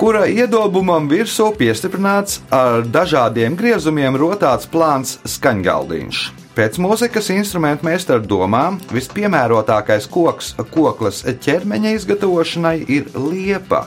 kura 0.02 0.26
iedobumam 0.26 1.06
virsū 1.12 1.52
piestiprināts 1.62 2.42
ar 2.50 2.90
dažādiem 2.90 3.54
griezumiem 3.60 4.18
rotāts 4.18 4.66
plāns 4.66 5.20
skaņgaldiņš. 5.22 6.26
Pēc 6.58 6.82
mūzikas 6.82 7.30
instrumentu 7.38 7.86
meistara 7.86 8.20
domām 8.20 8.82
vispiemērotākais 8.90 10.10
koks 10.10 10.56
koklas 10.74 11.22
ķermeņa 11.46 11.94
izgatavošanai 12.02 12.80
ir 12.98 13.14
liepa, 13.14 13.86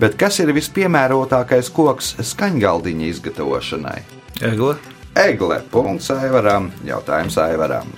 bet 0.00 0.16
kas 0.20 0.40
ir 0.42 0.52
vispiemērotākais 0.56 1.70
koks 1.74 2.14
skaņgaldiņa 2.32 3.06
izgatavošanai? 3.12 4.00
Egle. 4.42 4.76
Egle. 5.14 5.60
Punkts 5.70 6.10
Aivaram. 6.14 6.72
Jautājums 6.86 7.38
Aivaram. 7.38 7.92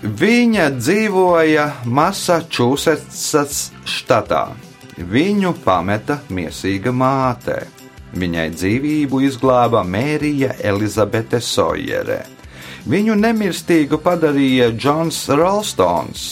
Viņa 0.00 0.70
dzīvoja 0.78 1.66
Massachusetts 1.84 3.66
štatā. 3.84 4.46
Viņu 4.96 5.52
pameta 5.64 6.20
miesīga 6.32 6.92
māte. 6.92 7.58
Viņai 8.16 8.46
dzīvību 8.54 9.20
izglāba 9.28 9.82
Mērija 9.86 10.54
Elizabete 10.66 11.40
Sojere. 11.40 12.22
Viņu 12.88 13.14
nemirstīgu 13.20 14.00
padarīja 14.02 14.70
Džons 14.72 15.26
Rolstons. 15.36 16.24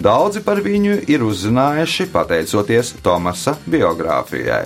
Daudzi 0.00 0.40
par 0.40 0.62
viņu 0.64 0.94
ir 1.12 1.20
uzzinājuši 1.20 2.06
pateicoties 2.08 2.94
Tomasa 3.04 3.52
biogrāfijai. 3.68 4.64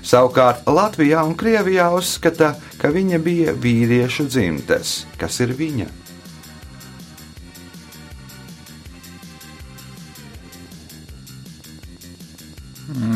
Savukārt 0.00 0.64
Latvijā 0.64 1.20
un 1.28 1.34
Krievijā 1.36 1.90
uzskata, 1.92 2.54
ka 2.80 2.88
viņa 2.88 3.18
bija 3.20 3.52
vīriešu 3.52 4.24
dzimtes. 4.32 4.94
Kas 5.20 5.36
ir 5.44 5.52
viņa? 5.58 5.90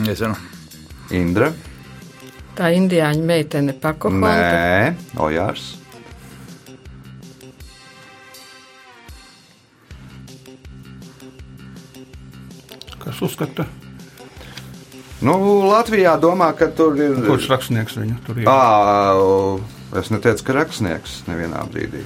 Nezinu. 0.05 0.37
Indra? 1.17 1.51
Tā 2.57 2.69
indiāņu 2.77 3.25
meitene 3.33 3.73
Pakohonta. 3.81 4.37
Nē, 4.37 4.95
Ojārs. 5.25 5.73
Uzskata, 13.25 13.67
Nu, 15.25 15.33
Latvijā 15.65 16.13
domā, 16.21 16.51
ka 16.53 16.67
tur 16.69 16.99
ir. 17.01 17.15
kurš 17.25 17.47
rakstnieks 17.49 17.97
viņu 17.97 18.17
tur 18.27 18.37
ir? 18.43 18.49
À, 18.53 19.17
es 19.97 20.11
neteicu, 20.13 20.45
ka 20.45 20.57
rakstnieks 20.59 21.23
nevienā 21.25 21.63
brīdī. 21.73 22.03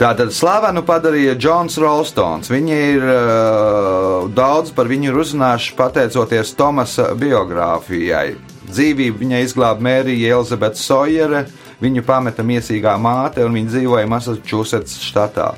Tātad 0.00 0.32
slavenu 0.34 0.80
padarīja 0.88 1.34
Džons 1.36 1.76
Rolstons. 1.78 2.48
Viņi 2.50 2.78
ir 2.94 3.04
uh, 3.04 4.30
daudz 4.34 4.72
par 4.74 4.88
viņu 4.90 5.12
uzzinājuši 5.20 5.76
pateicoties 5.78 6.54
Tomasa 6.58 7.10
biogrāfijai. 7.18 8.32
Dzīvību 8.72 9.20
viņai 9.20 9.42
izglāba 9.44 9.84
Mērija 9.84 10.38
Elizabete 10.38 10.80
Sojere, 10.80 11.44
viņu 11.84 12.02
pameta 12.08 12.42
miesīgā 12.46 12.96
māte 12.98 13.44
un 13.44 13.52
viņa 13.60 13.74
dzīvoja 13.76 14.08
Massachusetts 14.10 14.96
štatā. 15.04 15.52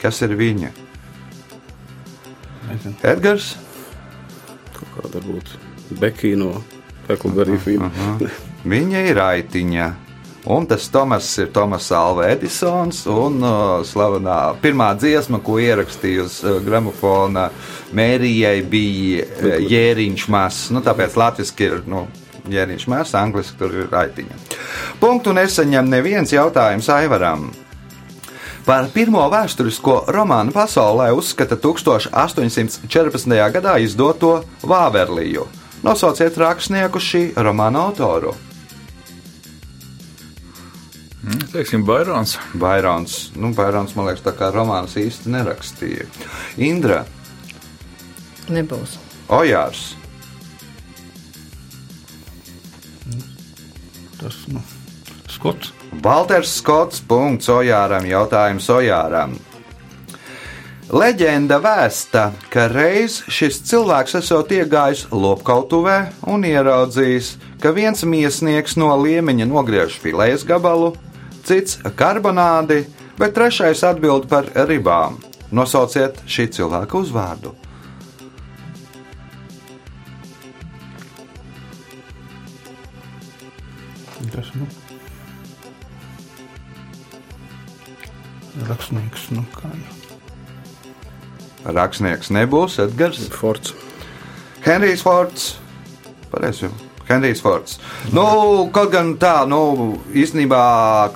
Kas 0.00 0.22
ir 0.22 0.38
viņa? 0.38 0.70
Edgars? 3.02 3.54
Kāda 4.92 5.18
varbūt 5.18 5.52
Bekija 6.00 6.38
no 6.40 6.54
filma. 7.62 7.90
Viņa 8.68 9.04
ir 9.10 9.20
aitiņa. 9.22 9.90
Un 10.52 10.66
tas 10.66 10.88
Tomas 10.90 11.28
ir 11.38 11.52
Tomas 11.54 11.86
Alva 11.94 12.26
Edisons. 12.32 13.04
Un 13.06 13.38
uh, 13.46 13.82
slavenā 13.86 14.56
pirmā 14.62 14.90
dziesma, 14.98 15.38
ko 15.44 15.60
ierakstīja 15.62 16.26
uz 16.26 16.40
uh, 16.42 16.58
gramofona 16.64 17.48
Mērijai, 17.94 18.56
bija 18.66 19.26
uh, 19.26 19.58
Jēriņš 19.70 20.26
Mazs. 20.34 20.70
Nu, 20.74 20.82
tāpēc 20.82 21.14
latviešu 21.18 21.68
ir 21.68 21.82
nu, 21.90 22.06
Jēriņš 22.50 22.88
Mazs, 22.90 23.14
angliski 23.18 23.60
tur 23.60 23.76
ir 23.84 23.94
aitiņa. 24.02 24.40
Punktu 25.02 25.34
nesaņem 25.36 25.92
neviens 25.92 26.34
jautājums 26.34 26.90
Aivaram. 26.90 27.52
Par 28.62 28.86
pirmo 28.94 29.24
vēsturisko 29.32 30.04
romānu 30.14 30.54
pasaulē 30.54 31.08
uzskata 31.16 31.56
1814. 31.58 33.34
gadā 33.56 33.74
izdoto 33.82 34.36
Vāverliju. 34.62 35.48
Nosauciet 35.82 36.38
rakstnieku 36.38 37.02
šī 37.02 37.22
romāna 37.42 37.88
autoru. 37.88 38.36
Teiksim, 41.52 41.82
Bairons. 41.86 42.36
Bairons, 42.58 43.16
nu, 43.36 43.50
Bairons 43.54 43.96
man 43.98 44.08
liekas, 44.08 44.22
tā 44.24 44.34
kā 44.38 44.52
romāns 44.54 44.94
īsti 44.98 45.34
nerakstīja. 45.34 46.06
Indra, 46.62 47.02
Nebūs. 48.50 48.96
Ojārs, 49.30 49.92
Tas, 54.22 54.36
nu, 54.46 54.60
Skots. 55.26 55.72
Balters 56.00 56.56
Skots, 56.56 57.02
Ojāram, 57.08 58.06
jautājums 58.08 58.68
Ojāram. 58.72 59.34
Leģenda 60.92 61.58
vēsta, 61.60 62.32
ka 62.52 62.66
reiz 62.72 63.20
šis 63.28 63.60
cilvēks 63.68 64.16
esot 64.18 64.50
iegājis 64.52 65.06
lopkautuvē 65.12 65.98
un 66.32 66.44
ieraudzījis, 66.48 67.36
ka 67.60 67.72
viens 67.76 68.04
miesnieks 68.04 68.76
no 68.80 68.90
liemeņa 69.04 69.46
nogriež 69.48 69.98
filējas 70.00 70.44
gabalu, 70.48 70.94
cits 71.44 71.78
karbonādi, 71.96 72.86
bet 73.20 73.36
trešais 73.36 73.84
atbild 73.84 74.28
par 74.32 74.48
ribām. 74.68 75.20
Nosauciet 75.52 76.24
šī 76.24 76.48
cilvēka 76.56 76.98
uzvārdu. 77.04 77.52
Rakstnieks, 88.68 89.30
nu, 89.34 89.44
jau. 89.62 89.98
Rakstnieks 91.72 92.32
nebūs 92.34 92.78
Edgars. 92.82 93.28
Forts. 93.30 93.74
Henrijs 94.64 95.02
Fords. 95.04 95.52
Pareizi. 96.32 96.70
Henrijs 97.08 97.42
Fords. 97.42 97.78
Nu, 98.14 98.24
kaut 98.74 98.92
gan 98.94 99.12
tā, 99.20 99.42
nu, 99.50 99.98
īstenībā 100.16 100.62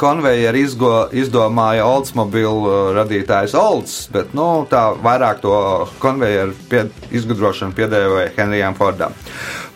konvejeru 0.00 0.60
izgo, 0.60 0.92
izdomāja 1.14 1.86
Oldsmobile 1.88 2.94
radītājs 2.98 3.54
Olds, 3.58 3.94
bet, 4.12 4.34
nu, 4.36 4.66
tā 4.70 4.88
vairāk 5.02 5.40
to 5.44 5.54
konvejeru 6.02 6.56
pie, 6.70 6.86
izgudrošanu 7.16 7.76
piedēvēja 7.78 8.34
Henrijam 8.38 8.76
Fordam. 8.78 9.16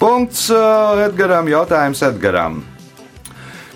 Punkts 0.00 0.48
uh, 0.54 1.00
Edgaram, 1.06 1.48
jautājums 1.50 2.02
Edgaram. 2.06 2.60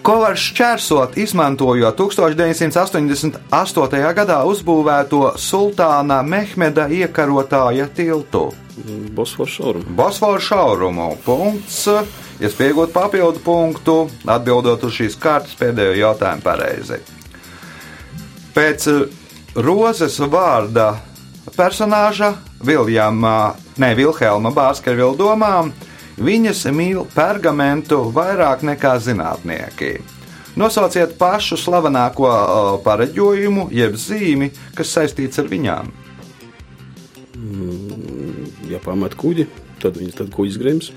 Ko 0.05 0.19
var 0.21 0.35
šķērsot, 0.37 1.15
izmantojot 1.17 1.97
1988. 1.97 3.39
gadā 4.19 4.43
uzbūvēto 4.45 5.33
sultāna 5.41 6.19
Mehmeda 6.21 6.85
iekarotāja 6.93 7.87
tiltu? 7.89 8.51
Bosfors 9.17 9.55
šaurumu. 9.57 9.95
Bosforu 9.97 10.43
šaurumu. 10.45 11.17
Punkts. 11.25 11.89
Iespējot 12.37 12.93
papildu 12.93 13.41
punktu, 13.47 14.11
atbildot 14.29 14.85
uz 14.85 14.93
šīs 14.93 15.17
kārtas 15.23 15.57
pēdējo 15.57 15.97
jautājumu 16.03 16.45
pareizi. 16.45 17.01
Pēc 18.53 18.87
eh, 18.93 19.09
Rozes 19.57 20.21
vārda 20.21 21.01
personāža 21.57 22.35
Viljama, 22.61 23.55
ne 23.81 23.95
Vilhelma 23.97 24.53
Bārskervila 24.53 25.17
domām, 25.17 25.73
viņas 26.19 26.67
mīl 26.75 27.05
pergamentu 27.15 28.03
vairāk 28.15 28.63
nekā 28.67 28.97
zinātnieki. 29.03 29.97
Nosauciet 30.55 31.17
pašu 31.19 31.59
slavenāko 31.59 32.29
pareģojumu, 32.85 33.69
jeb 33.75 33.97
zīmi, 33.99 34.53
kas 34.79 34.93
saistīts 34.95 35.41
ar 35.43 35.51
viņām. 35.51 35.91
Ja 38.71 38.79
pamet 38.85 39.17
kuģi, 39.19 39.49
tad 39.83 39.99
viņas 39.99 40.21
tad 40.21 40.31
kuģis 40.35 40.61
grims. 40.63 40.93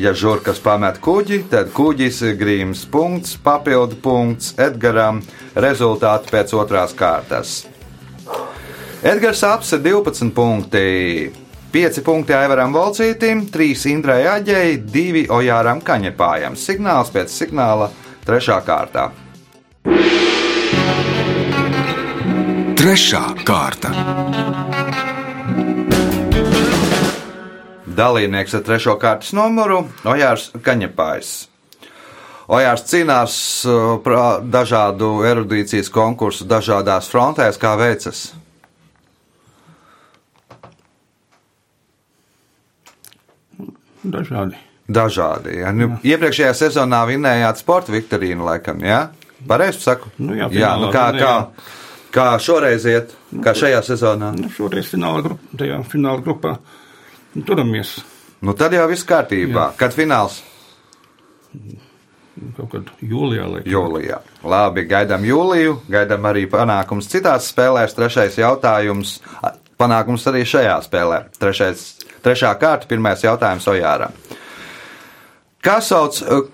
Ja 0.00 0.14
žurkas 0.16 0.58
pamet 0.58 0.96
kuģi, 1.04 1.44
tad 1.52 1.68
kuģis 1.76 2.22
grīms 2.40 2.86
punkts, 2.90 3.36
papildu 3.38 4.00
punkts 4.02 4.56
Edgaram, 4.58 5.20
rezultāti 5.54 6.32
pēc 6.32 6.56
otrās 6.56 6.96
kārtas. 6.96 7.60
Edgars 9.04 9.44
apse 9.44 9.76
12 9.84 10.32
punkti, 10.34 10.82
5 11.74 12.04
punkti 12.06 12.30
Aivaram 12.30 12.70
Volcītim, 12.70 13.48
3 13.50 13.88
Indrai 13.90 14.20
Aģei, 14.30 14.76
2 14.94 15.24
Ojāram 15.34 15.80
Kaņepājam. 15.82 16.54
Signāls 16.54 17.08
pēc 17.10 17.32
signāla 17.34 17.88
3. 18.22 18.58
kārtā. 18.62 19.08
Trešā 22.78 23.24
kārta. 23.42 23.90
Dalībnieks 27.90 28.54
ar 28.54 28.64
trešo 28.70 28.94
kārtas 29.02 29.34
numuru- 29.34 29.82
Ojārs 30.14 30.52
Kaņepājs. 30.54 31.34
Ojārs 32.54 32.86
cīnās 32.86 33.34
uh, 33.66 34.38
dažādu 34.46 35.10
erudīcijas 35.26 35.90
konkursu 35.90 36.46
dažādās 36.46 37.10
frontēs, 37.10 37.58
kā 37.58 37.74
veicas. 37.82 38.28
Dažādi. 44.04 44.60
Dažādi. 44.84 45.58
Ja? 45.62 45.72
Nu, 45.72 45.94
iepriekšējā 46.04 46.52
sezonā 46.58 47.02
vinējāt 47.08 47.62
sporta 47.62 47.94
viktorīnu, 47.94 48.44
laikam, 48.44 48.82
ja? 48.84 49.06
Pareizi 49.48 49.80
saku? 49.84 50.12
Nu 50.20 50.36
jā, 50.36 50.48
jā 50.52 50.74
nu 50.80 50.90
kā, 50.92 51.06
kā, 51.16 51.34
kā 52.12 52.26
šoreiz 52.40 52.84
iet, 52.88 53.14
kā 53.44 53.56
šajā 53.56 53.80
sezonā. 53.84 54.32
Nu, 54.36 54.52
šoreiz 54.52 54.92
fināla, 54.92 55.24
grup, 55.24 55.46
tajā 55.56 55.80
fināla 55.88 56.24
grupā 56.24 56.58
turamies 57.42 57.98
Nu, 58.44 58.52
tad 58.52 58.74
jau 58.76 58.84
viss 58.90 59.06
kārtībā. 59.08 59.70
Jā. 59.70 59.76
Kad 59.80 59.94
fināls? 59.96 60.42
kaut 62.56 62.68
kad 62.72 62.88
jūlijā. 63.00 63.46
Laikam. 63.48 63.70
Jūlijā. 63.70 64.18
Labi, 64.44 64.84
gaidām 64.90 65.24
jūliju, 65.24 65.78
gaidām 65.88 66.26
arī 66.28 66.44
panākums 66.50 67.08
citās 67.08 67.46
spēlēs. 67.52 67.94
Trešais 67.96 68.36
jautājums. 68.42 69.16
Panākums 69.80 70.26
arī 70.30 70.42
šajā 70.46 70.74
spēlē. 70.84 71.22
Trešais, 71.40 71.86
trešā 72.24 72.54
kārta, 72.60 72.88
pirmais 72.90 73.22
jautājums 73.24 73.68
Ojāram. 73.70 74.14
Kā 75.64 75.78
sauc 75.84 76.20
eh, 76.20 76.44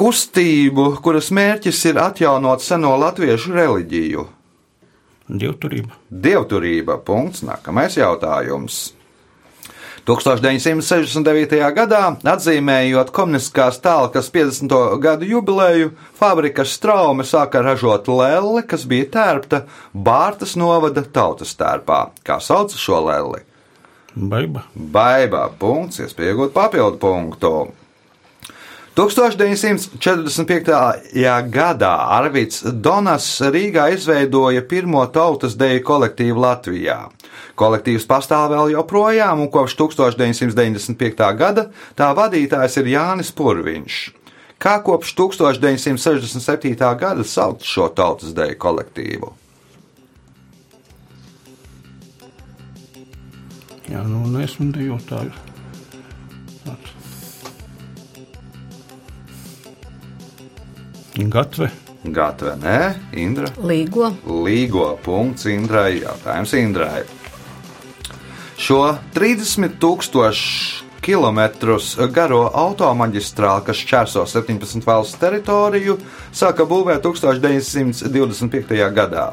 kustību, 0.00 0.94
kuras 1.04 1.30
mērķis 1.32 1.84
ir 1.92 2.00
atjaunot 2.02 2.64
seno 2.64 2.96
latviešu 3.00 3.56
reliģiju? 3.56 4.28
Dievturība. 5.30 5.94
Dievturība. 6.10 6.96
Punkts. 7.06 7.44
Nākamais 7.46 7.96
jautājums. 7.96 8.88
1969. 10.08 11.58
gadā, 11.76 12.00
atzīmējot 12.32 13.12
komunistiskās 13.14 13.78
tālkas 13.84 14.30
50. 14.32 14.72
gadu 15.02 15.28
jubileju, 15.28 15.92
fabrika 16.18 16.64
Straume 16.64 17.26
sāka 17.28 17.60
ražot 17.62 18.08
lelli, 18.08 18.64
kas 18.66 18.86
bija 18.88 19.10
tērpta 19.12 19.62
Bārtas 19.94 20.56
novada 20.56 21.04
tautas 21.04 21.52
tērpā. 21.54 22.06
Kā 22.26 22.40
sauc 22.42 22.74
šo 22.80 23.04
lelli? 23.06 23.44
Baiba. 24.14 24.64
Baigā 24.74 25.48
punkts, 25.58 26.00
iespējot 26.02 26.52
papildu 26.54 26.98
punktu. 26.98 27.52
1945. 28.98 30.66
gadā 31.54 31.92
Arvids 32.18 32.62
Donas 32.66 33.40
Rīgā 33.40 33.86
izveidoja 33.94 34.62
pirmo 34.66 35.06
tautas 35.14 35.54
deju 35.56 35.80
kolektīvu 35.86 36.40
Latvijā. 36.42 37.08
Kolektīvs 37.54 38.06
pastāv 38.10 38.50
vēl 38.52 38.70
joprojām, 38.74 39.40
un 39.40 39.48
kopš 39.52 39.76
1995. 39.78 41.36
gada 41.38 41.70
tā 41.96 42.14
vadītājs 42.18 42.76
ir 42.82 42.86
Jānis 42.96 43.30
Purviņš. 43.32 43.94
Kā 44.60 44.82
kopš 44.84 45.14
1967. 45.16 46.76
gada 47.00 47.24
sauc 47.24 47.64
šo 47.64 47.88
tautas 47.96 48.34
deju 48.36 48.58
kolektīvu? 48.60 49.39
Jā, 53.90 54.04
nu, 54.06 54.22
un 54.28 54.38
esmu 54.38 54.68
dejotāju. 54.74 55.32
Tāds. 56.62 56.92
Gatve. 61.30 61.70
Gatava, 62.00 62.54
nē, 62.56 62.78
Indra. 63.20 63.50
Līgo. 63.60 64.06
Līgo 64.46 64.94
punkts 65.04 65.44
Indrai. 65.50 65.98
Jautājums 66.00 66.54
Indrai. 66.56 67.02
Šo 68.60 68.94
30 69.16 69.76
tūkstošu 69.82 70.86
kilometrus 71.04 71.94
garo 72.12 72.44
automaģistrāli, 72.54 73.64
kas 73.66 73.82
šķērso 73.82 74.24
17 74.28 74.84
valsts 74.86 75.18
teritoriju, 75.20 75.96
sāka 76.32 76.66
būvēt 76.68 77.02
1925. 77.04 78.90
gadā. 78.96 79.30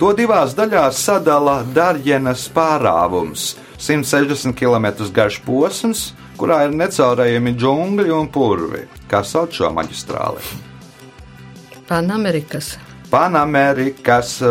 To 0.00 0.12
divās 0.16 0.54
daļās 0.58 0.98
sadala 0.98 1.62
Darjenas 1.74 2.48
pārāvums- 2.54 3.54
160 3.78 4.56
km 4.56 5.10
garš 5.12 5.40
posms, 5.44 6.12
kurā 6.36 6.64
ir 6.64 6.70
necaurējami 6.70 7.54
džungļi 7.56 8.10
un 8.20 8.28
purvi. 8.28 8.86
Kā 9.08 9.22
sauc 9.24 9.52
šo 9.52 9.70
maģistrāli? 9.70 10.42
Panamerikas. 11.88 12.76
Panamerikas 13.10 14.42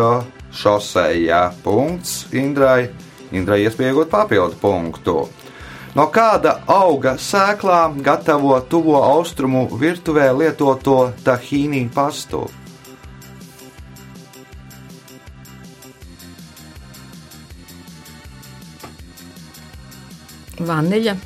šoseja. 0.53 1.51
Punkts 1.63 2.25
Indrai. 2.31 2.89
Indrai 3.31 3.63
iespējot 3.65 4.09
papildu 4.11 4.59
punktu. 4.61 5.29
No 5.95 6.07
kāda 6.07 6.61
auga 6.67 7.17
sēklā 7.19 7.81
gatavo 8.03 8.59
tuvo 8.69 9.01
austrumu 9.03 9.65
virtuvē 9.79 10.29
lietoto 10.37 11.13
tahīnī 11.25 11.89
pastu? 11.91 12.45
Vaniļa. 20.67 21.17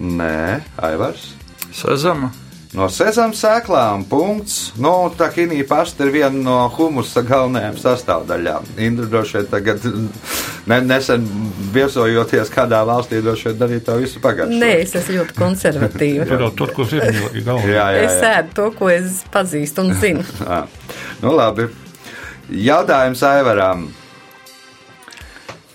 Nē, 0.00 0.60
Aivars. 0.84 1.30
Sezama. 1.76 2.32
No 2.76 2.90
sezama 2.92 3.32
sēklām 3.32 4.02
punkts. 4.10 4.72
Nu, 4.82 4.90
tā 5.16 5.30
kinī 5.32 5.62
pasta 5.64 6.04
ir 6.04 6.10
viena 6.12 6.36
no 6.36 6.56
humusa 6.74 7.22
galvenajām 7.24 7.78
sastāvdaļām. 7.80 8.66
Indra 8.84 9.06
droši 9.08 9.38
vien 9.38 9.46
tagad, 9.48 9.86
ne, 10.68 10.80
nesen 10.84 11.24
viesojoties 11.72 12.50
kādā 12.52 12.82
valstī, 12.84 13.22
droši 13.24 13.48
vien 13.48 13.58
darīja 13.62 13.84
to 13.86 13.96
visu 14.02 14.20
pagājušajā. 14.24 14.60
Nē, 14.60 14.72
es 14.82 14.92
esmu 15.00 15.16
ļoti 15.22 15.38
konservatīva. 15.38 16.26
Tur 16.32 16.44
jau 16.44 16.50
tur, 16.58 16.74
kur 16.76 16.92
ir 16.98 17.06
galvā. 17.48 17.64
Jā, 17.70 17.86
jā, 17.96 18.04
Es 18.10 18.18
jā. 18.20 18.34
ēdu 18.42 18.56
to, 18.60 18.68
ko 18.76 18.92
es 18.92 19.22
pazīstu 19.32 19.86
un 19.86 19.94
zinu. 20.02 20.26
Ā, 20.44 20.64
Nu, 21.24 21.32
labi. 21.32 21.70
Jautājums 22.52 23.22
Aivaram. 23.24 23.86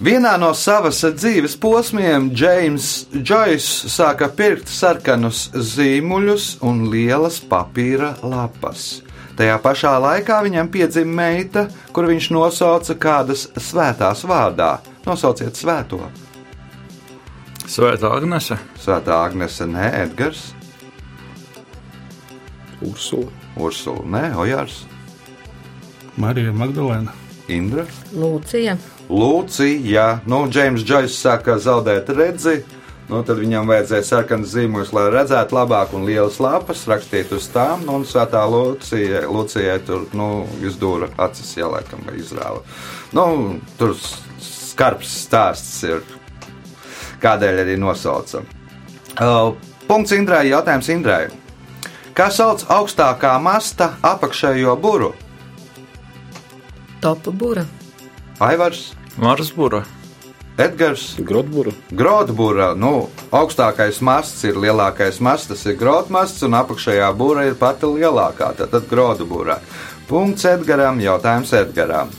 Vienā 0.01 0.31
no 0.41 0.47
savas 0.57 1.03
dzīves 1.13 1.53
posmiem 1.61 2.31
Džeims 2.33 2.85
Džojs 3.13 3.65
sāka 3.93 4.31
pirkt 4.33 4.71
sarkanus 4.73 5.43
zīmuļus 5.53 6.45
un 6.65 6.87
lielas 6.89 7.37
papīra 7.45 8.15
lapas. 8.25 9.03
Tajā 9.37 9.59
pašā 9.61 9.91
laikā 10.01 10.39
viņam 10.47 10.71
piedzima 10.73 11.13
meita, 11.19 11.67
kur 11.93 12.09
viņš 12.09 12.31
nosauca 12.33 12.95
kādas 12.97 13.45
svētās 13.61 14.25
vārdā. 14.25 14.71
Nosauciet 15.05 15.61
svēto. 15.61 16.01
Svētā 17.69 18.09
Agnese. 18.17 18.57
Svētā 18.81 19.21
Agnese, 19.27 19.67
nē, 19.69 19.85
Edgars, 20.01 20.47
Ursula. 22.81 23.29
Ursula, 23.61 24.01
nē, 24.17 24.23
Ojārs, 24.41 24.81
Marija 26.17 26.57
Magdalēna. 26.57 27.13
Indra. 27.51 27.85
Lūcija. 28.15 28.77
Lūcija, 29.11 30.21
nu, 30.31 30.45
Džeims 30.47 30.85
Džois 30.87 31.17
sāka 31.19 31.57
zaudēt 31.59 32.09
redzi. 32.15 32.61
Nu, 33.11 33.19
tad 33.27 33.41
viņam 33.41 33.67
vajadzēja 33.67 34.05
sarkanas 34.07 34.53
zīmuļus, 34.53 34.93
lai 34.95 35.09
redzētu 35.11 35.57
labāk, 35.57 35.91
un 35.97 36.05
lielas 36.07 36.37
lapas 36.39 36.85
rakstīt 36.87 37.33
uz 37.35 37.49
tām. 37.51 37.83
Nu, 37.83 37.97
un 37.99 38.05
Svētā 38.07 38.45
Lūcija, 38.47 39.25
Lūcijai 39.27 39.81
tur 39.83 40.05
nu, 40.15 40.45
izdūra 40.63 41.09
acis, 41.19 41.49
ja 41.59 41.67
laikam 41.73 42.07
izrāva. 42.15 42.61
Nu, 43.11 43.25
tur 43.75 43.97
skarbs 44.39 45.11
stāsts 45.25 45.83
ir, 45.89 46.05
kādēļ 47.19 47.61
arī 47.65 47.75
nosaucam. 47.83 48.47
Uh, 49.19 49.51
punkts 49.91 50.15
Indrai, 50.15 50.45
jautājums 50.53 50.87
Indrai. 50.95 51.25
Kā 52.15 52.29
sauc 52.31 52.63
augstākā 52.71 53.35
masta 53.43 53.91
apakšējo 54.07 54.79
buru? 54.79 55.11
Topa 57.03 57.35
būra. 57.35 57.67
Aivars, 58.41 58.93
Marsbura. 59.17 59.83
Edgars. 60.61 61.15
Grotbura. 61.17 61.71
Grotbūra, 61.95 62.71
nu, 62.77 63.09
augstākais 63.33 64.01
masts 64.03 64.43
ir 64.45 64.59
lielākais 64.59 65.19
masts, 65.23 65.49
tas 65.49 65.63
ir 65.65 65.77
grotmasts, 65.79 66.43
un 66.45 66.57
apakšējā 66.59 67.07
būra 67.17 67.47
ir 67.47 67.55
pati 67.59 67.89
lielākā, 67.89 68.51
tātad 68.59 68.87
grotbūra. 68.91 69.57
Punkts 70.09 70.45
Edgaram, 70.45 70.99
jautājums 71.01 71.53
Edgaram. 71.55 72.11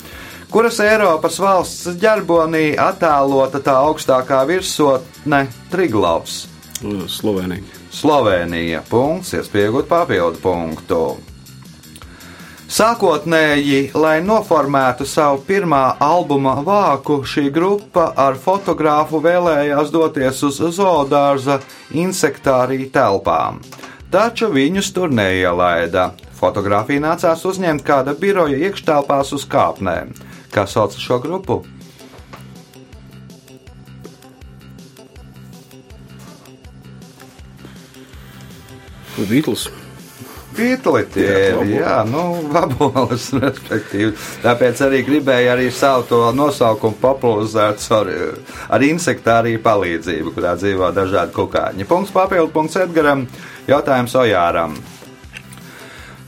Kuras 0.53 0.81
Eiropas 0.85 1.39
valsts 1.41 1.95
ģerbonī 2.01 2.75
attēlota 2.81 3.63
tā 3.65 3.77
augstākā 3.87 4.43
virsotne 4.49 5.47
Triglavs? 5.73 6.43
Slovenija. 7.09 7.63
Slovenija. 7.93 8.83
Punkts, 8.91 9.37
iespējot 9.39 9.89
papildu 9.89 10.43
punktu. 10.43 11.05
Sākotnēji, 12.73 13.91
lai 14.01 14.23
noformētu 14.25 15.05
savu 15.05 15.43
pirmā 15.45 15.99
albuma 16.01 16.55
vāku, 16.65 17.19
šī 17.29 17.51
grupa 17.53 18.07
ar 18.17 18.39
fotogrāfu 18.41 19.21
vēlējās 19.21 19.91
doties 19.93 20.41
uz 20.49 20.61
zoodārza 20.79 21.59
insektāriju 21.93 22.89
telpām. 22.95 23.61
Taču 24.09 24.49
viņus 24.55 24.89
tur 24.97 25.13
neielaida. 25.13 26.15
Fotogrāfiju 26.41 27.05
nācās 27.05 27.45
uzņemt 27.45 27.85
kāda 27.85 28.17
biroja 28.17 28.57
iekštelpās 28.65 29.37
uz 29.37 29.45
kāpnēm. 29.53 30.17
Kā 30.49 30.65
sauc 30.65 30.97
šo 30.97 31.21
grupu? 31.21 31.61
Beatles. 39.29 39.69
Ir, 41.23 41.61
jā, 41.79 41.99
nu, 42.09 42.25
vaboles, 42.55 43.29
respektīvi. 43.43 44.13
Tāpēc 44.45 44.85
arī 44.87 45.03
gribēju 45.07 45.53
arī 45.55 45.69
savu 45.75 46.07
to 46.11 46.23
nosaukumu 46.37 46.99
popularizēt 47.03 47.87
ar, 47.99 48.13
ar 48.73 48.87
insektāriju 48.87 49.63
palīdzību, 49.65 50.35
kurā 50.37 50.57
dzīvo 50.61 50.93
dažādi 50.97 51.37
kukaiņi. 51.37 51.89
Punkts 51.89 52.15
papildu 52.15 52.53
punkts 52.55 52.81
Edgaram, 52.83 53.27
jautājums 53.71 54.17
Ojāram. 54.19 54.77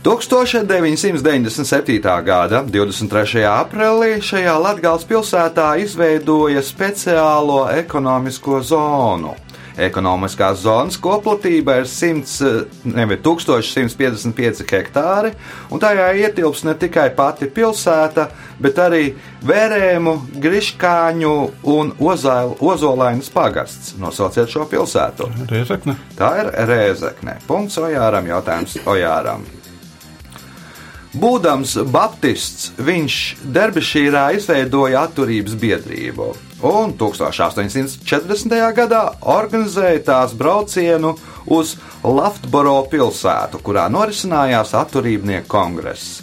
1997. 0.04 2.24
gada 2.24 2.60
23. 2.68 3.40
aprīlī 3.48 4.20
šajā 4.20 4.58
Latvijas 4.60 5.06
pilsētā 5.08 5.80
izveidoja 5.80 6.60
speciālo 6.60 7.64
ekonomisko 7.72 8.60
zonu. 8.60 9.32
Ekonomiskās 9.74 10.60
zonas 10.62 10.94
koplatība 11.02 11.80
ir 11.80 11.88
100, 11.90 12.50
nevis 12.94 13.18
1155 13.26 14.62
hektāri, 14.70 15.32
un 15.74 15.82
tajā 15.82 16.12
ietilps 16.20 16.62
ne 16.68 16.76
tikai 16.78 17.08
pati 17.16 17.48
pilsēta, 17.50 18.28
bet 18.62 18.78
arī 18.78 19.02
Vērēmu, 19.44 20.14
Griškāņu 20.40 21.34
un 21.74 21.90
Ozail- 21.98 22.54
Ozolainas 22.60 23.28
pagasts. 23.34 23.96
Nosauciet 23.98 24.48
šo 24.48 24.64
pilsētu. 24.70 25.26
Reizekne. 25.50 25.96
Tā 26.16 26.30
ir 26.44 26.52
Rēzekne. 26.70 27.40
Punkts 27.48 27.76
Ojāram, 27.82 28.26
jautājums 28.30 28.78
Ojāram. 28.86 29.42
Būdams 31.14 31.76
Baptists, 31.94 32.72
viņš 32.78 33.18
Derbišīrā 33.54 34.34
izveidoja 34.34 35.04
atturības 35.06 35.54
biedrību 35.54 36.32
un 36.64 36.94
1840. 36.96 38.54
gadā 38.76 39.02
organizēja 39.20 40.00
tās 40.08 40.32
braucienu 40.36 41.14
uz 41.52 41.74
Laftboro 42.04 42.78
pilsētu, 42.88 43.60
kurā 43.64 43.84
norisinājās 43.92 44.72
atturībnieku 44.80 45.48
kongress. 45.50 46.22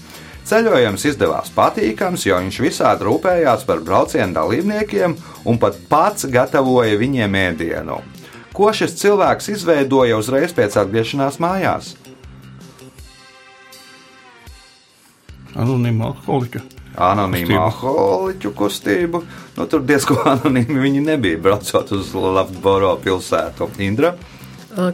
Ceļojums 0.50 1.06
izdevās 1.08 1.54
patīkams, 1.56 2.26
jo 2.26 2.40
viņš 2.42 2.58
visādi 2.66 3.06
rūpējās 3.08 3.68
par 3.70 3.86
braucienu 3.86 4.34
dalībniekiem 4.36 5.16
un 5.46 5.62
pat 5.62 5.78
pats 5.90 6.26
gatavoja 6.26 6.98
viņiem 7.00 7.38
ēdienu. 7.46 8.02
Ko 8.52 8.74
šis 8.76 8.98
cilvēks 9.00 9.54
izveidoja 9.54 10.18
uzreiz 10.20 10.52
pēc 10.58 10.76
atgriešanās 10.82 11.40
mājās? 11.40 11.94
Anonīma 15.56 16.12
alkoholiķa. 16.12 16.81
Anonīmu 16.98 17.56
alkoholiķu 17.62 18.52
kustību. 18.58 19.22
Nu, 19.58 19.66
tur 19.72 19.84
diezgan 19.88 20.20
anonīmi 20.36 20.82
viņi 20.84 21.02
nebija 21.06 21.40
braucot 21.40 21.92
uz 21.96 22.12
Latvijas 22.16 23.00
pilsētu. 23.06 23.70
Indra, 23.80 24.16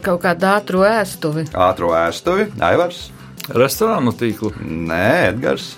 Kaut 0.02 0.22
kādu 0.24 0.46
ātru 0.50 0.80
ēstuvi. 0.86 1.44
ātrā 1.54 1.90
ēstuvi, 2.08 2.48
Aivars, 2.66 3.08
Restorānu 3.54 4.10
tīklu. 4.18 4.50
Nē, 4.62 5.28
Edgars, 5.32 5.76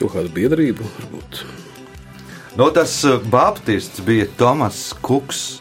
Kaut 0.00 0.14
kāda 0.14 0.30
biedrība 0.32 0.84
varbūt. 0.84 1.42
no, 2.56 2.70
tas 2.72 2.92
uh, 3.04 3.18
Baptists 3.30 4.00
bija 4.04 4.26
Tomas 4.38 4.94
Kuks. 5.04 5.58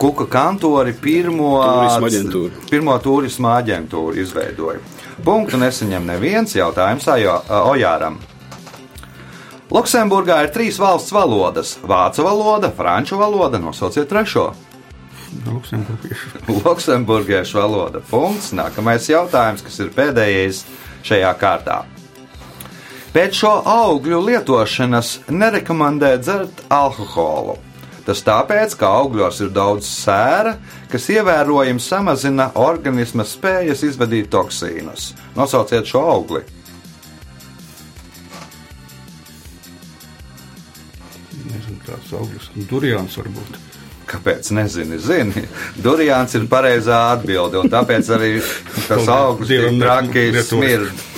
Kuka 0.00 0.24
kantori 0.26 0.94
pirmo 0.98 1.52
Turisma 1.60 2.08
aģentūru. 2.08 2.62
pirmo 2.70 2.94
turisma 2.98 3.52
aģentūru 3.60 4.16
izveidoja. 4.18 4.80
Punktu 5.22 5.58
nesaņem 5.60 6.06
neviens 6.06 6.54
jautājums 6.56 7.06
Ojāram. 7.06 8.18
Luksemburgā 9.72 10.42
ir 10.44 10.50
trīs 10.52 10.76
valsts 10.82 11.14
valodas- 11.14 11.78
vācu 11.92 12.26
valoda, 12.26 12.72
franču 12.76 13.16
valoda, 13.16 13.58
nosauciet 13.58 14.08
trešo. 14.08 14.52
Luksemburgiešu. 15.46 16.28
Luksemburgiešu 16.64 17.58
valoda. 17.58 18.02
Punkts. 18.10 18.52
Nākamais 18.52 19.08
jautājums, 19.08 19.62
kas 19.64 19.78
ir 19.80 19.94
pēdējais 19.94 20.64
šajā 21.06 21.32
kārtā. 21.40 21.82
Pēc 23.12 23.36
šo 23.36 23.52
augļu 23.68 24.20
lietošanas 24.26 25.18
nerekomendē 25.28 26.16
dzert 26.18 26.64
alkoholu. 26.68 27.58
Tas 28.06 28.22
tāpēc, 28.26 28.74
ka 28.78 28.88
augļos 29.02 29.42
ir 29.44 29.52
daudz 29.54 29.86
sēra, 29.86 30.56
kas 30.90 31.06
ievērojami 31.14 31.82
samazina 31.82 32.48
organisma 32.58 33.26
spējas 33.26 33.84
izvadīt 33.86 34.32
toksīnus. 34.32 35.12
Nosauciet 35.38 35.86
šo 35.86 36.02
augli. 36.16 36.42
Kāds 41.82 42.12
augļus. 42.14 42.50
Durjāns 42.70 43.18
varbūt. 43.18 43.56
Kāpēc? 44.12 44.50
Nezinu, 44.54 44.98
zini. 45.02 45.44
Durijāns 45.82 46.34
ir 46.38 46.46
pareizā 46.50 46.98
atbilde, 47.14 47.58
un 47.62 47.70
tāpēc 47.72 48.10
arī 48.16 48.34
tas 48.88 49.08
augsts 49.10 49.54
ir 49.54 49.68
traki 49.80 50.28
smird. 50.46 51.11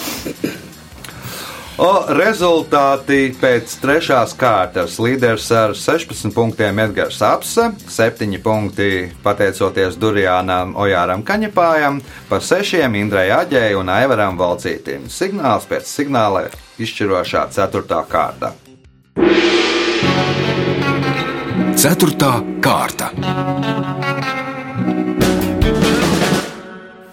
O, 1.75 1.89
rezultāti 2.15 3.33
pēc 3.35 3.73
trešās 3.83 4.37
kārtas 4.39 4.95
līderis 5.03 5.49
ar 5.51 5.73
16 5.75 6.31
punktiem 6.31 6.79
Edgars 6.79 7.17
Apse, 7.27 7.65
7 7.91 8.37
punkti 8.45 9.09
pateicoties 9.25 9.97
Durijānam 9.99 10.77
Ojāram 10.79 11.25
Kaņepājam, 11.27 11.99
pa 12.29 12.39
6 12.39 12.79
Indrai 12.95 13.27
Aģēju 13.35 13.81
un 13.81 13.91
Aivaram 13.91 14.39
Valcītim. 14.39 15.09
Signāls 15.11 15.67
pēc 15.67 15.91
signāla 15.91 16.45
izšķirošā 16.79 17.49
4. 17.57 17.99
kārta. 18.07 18.53
Ceturtā 21.75 22.37
kārta. 22.63 23.11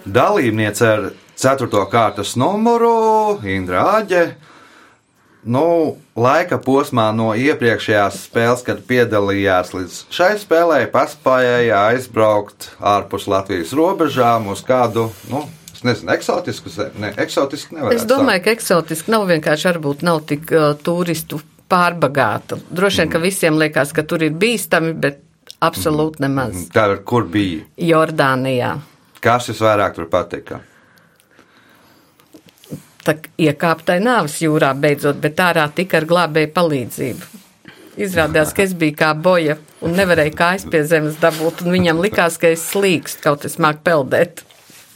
Dalībniece 0.06 0.86
ar 0.86 1.04
4. 1.34 1.84
kārtas 1.90 2.36
numuru 2.38 3.40
Indra 3.42 3.98
Āģe. 3.98 4.51
Nu, 5.42 5.96
laika 6.14 6.60
posmā 6.62 7.08
no 7.16 7.32
iepriekšējās 7.34 8.20
spēles, 8.28 8.62
kad 8.66 8.84
piedalījās 8.86 9.72
līdz 9.74 9.96
šai 10.14 10.36
spēlē, 10.38 10.84
paspēja 10.92 11.80
aizbraukt 11.88 12.70
ārpus 12.78 13.26
Latvijas 13.30 13.74
robežām 13.74 14.46
uz 14.52 14.62
kādu, 14.66 15.08
nu, 15.32 15.42
nezinu, 15.82 16.12
eksotisku. 16.14 16.70
Ne, 17.02 17.10
eksotisku 17.18 17.74
nevar. 17.74 17.96
Es 17.96 18.06
domāju, 18.06 18.44
ka 18.44 18.54
eksotiski 18.54 19.10
nav 19.14 19.26
vienkārši, 19.32 19.68
varbūt 19.72 20.06
nav 20.06 20.22
tik 20.30 20.54
uh, 20.54 20.70
turistu 20.78 21.42
pārbagāta. 21.72 22.60
Droši 22.70 23.02
vien, 23.02 23.12
ka 23.12 23.22
visiem 23.22 23.58
liekas, 23.58 23.94
ka 23.96 24.06
tur 24.06 24.22
ir 24.22 24.36
bīstami, 24.38 24.94
bet 24.94 25.22
absolūti 25.62 26.22
nemaz. 26.22 26.68
Tā 26.74 26.86
ir 26.92 27.02
kur 27.08 27.26
bija. 27.26 27.64
Jordānijā. 27.82 28.76
Kas 29.22 29.50
jums 29.50 29.62
vairāk 29.62 29.98
tur 29.98 30.10
patika? 30.12 30.62
Tā 33.02 33.16
iekāptai 33.42 33.98
nāves 34.02 34.36
jūrā 34.44 34.72
beidzot, 34.78 35.18
bet 35.22 35.40
ārā 35.42 35.66
tika 35.74 35.98
ar 35.98 36.06
glābēju 36.06 36.52
palīdzību. 36.54 37.30
Izrādījās, 38.02 38.54
ka 38.56 38.64
es 38.64 38.72
biju 38.78 38.94
kā 38.96 39.10
boja 39.18 39.58
un 39.84 39.96
nevarēju 39.98 40.36
kājas 40.38 40.64
pie 40.70 40.80
zemes 40.88 41.18
dabūt, 41.20 41.64
un 41.66 41.74
viņam 41.74 42.00
likās, 42.00 42.38
ka 42.40 42.52
es 42.54 42.62
slīkstu, 42.70 43.20
kaut 43.24 43.44
es 43.48 43.58
māku 43.60 43.82
peldēt. 43.84 44.44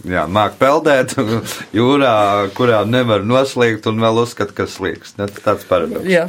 Jā, 0.06 0.24
māk 0.30 0.56
peldēt 0.60 1.16
jūrā, 1.76 2.14
kurā 2.56 2.84
nevar 2.88 3.26
noslīgt 3.26 3.88
un 3.90 4.00
vēl 4.00 4.22
uzskat, 4.22 4.54
ka 4.56 4.68
slīgs. 4.70 5.16
Ne, 5.18 5.28
Tāds 5.42 5.66
paradoks. 5.68 6.06
Jā, 6.08 6.28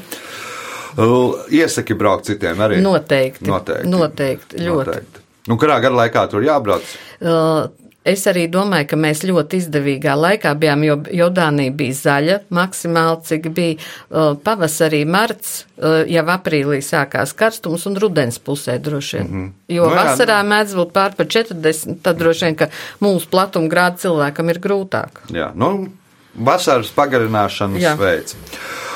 Iesaki 1.53 1.93
braukt 1.93 2.25
citiem 2.25 2.57
arī. 2.63 2.81
noteikti. 2.81 3.45
Noteikti. 3.45 3.89
Noteikti, 3.91 4.61
ļoti. 4.65 4.87
Noteikti. 4.89 5.25
Nu, 5.47 5.55
kurā 5.61 5.77
gara 5.83 5.95
laikā 6.01 6.23
tur 6.31 6.43
jābrauc? 6.43 6.87
Uh, 7.21 7.67
Es 8.07 8.23
arī 8.29 8.45
domāju, 8.51 8.87
ka 8.91 8.99
mēs 8.99 9.23
ļoti 9.27 9.59
izdevīgā 9.61 10.13
laikā 10.15 10.53
bijām, 10.59 10.83
jo 10.87 10.95
Jordānija 11.19 11.73
bija 11.75 11.97
zaļa 11.97 12.37
maksimāli, 12.55 13.17
cik 13.27 13.49
bija 13.55 13.75
uh, 13.77 14.33
pavasarī, 14.43 15.01
marts, 15.07 15.65
uh, 15.81 15.99
jau 16.07 16.23
aprīlī 16.31 16.79
sākās 16.85 17.35
karstums 17.37 17.83
un 17.89 17.99
rudens 17.99 18.39
pusē 18.39 18.77
droši 18.79 19.17
vien. 19.17 19.27
Mm 19.27 19.43
-hmm. 19.43 19.53
Jo 19.75 19.89
Nu 19.89 19.95
jā, 19.95 20.03
vasarā 20.03 20.41
mēdz 20.43 20.75
būt 20.79 20.91
pār 20.91 21.15
par 21.17 21.25
40, 21.25 22.01
tad 22.01 22.17
droši 22.17 22.45
vien, 22.45 22.55
ka 22.55 22.67
mūsu 23.01 23.29
platuma 23.29 23.67
grāda 23.67 23.97
cilvēkam 23.97 24.49
ir 24.49 24.59
grūtāk. 24.59 25.09
Jā, 25.29 25.51
nu, 25.55 25.89
vasaras 26.35 26.91
pagarināšanas 26.95 27.81
Jā. 27.81 27.95
veids. 27.97 28.35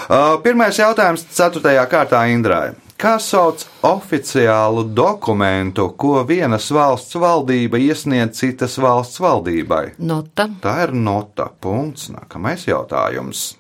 Uh, 0.10 0.42
pirmais 0.44 0.78
jautājums, 0.78 1.26
4. 1.34 1.88
kārtā 1.88 2.26
Indrai. 2.32 2.72
Kā 3.02 3.16
sauc 3.18 3.64
oficiālu 3.82 4.84
dokumentu, 4.94 5.88
ko 5.98 6.20
vienas 6.30 6.68
valsts 6.70 7.18
valdība 7.18 7.80
iesniedz 7.82 8.38
citas 8.44 8.76
valsts 8.78 9.18
valdībai? 9.24 9.96
Nota. 10.06 10.46
Tā 10.62 10.76
ir 10.84 10.94
nota. 10.94 11.48
Punkts. 11.50 12.12
Nākamais 12.14 12.68
jautājums. 12.70 13.56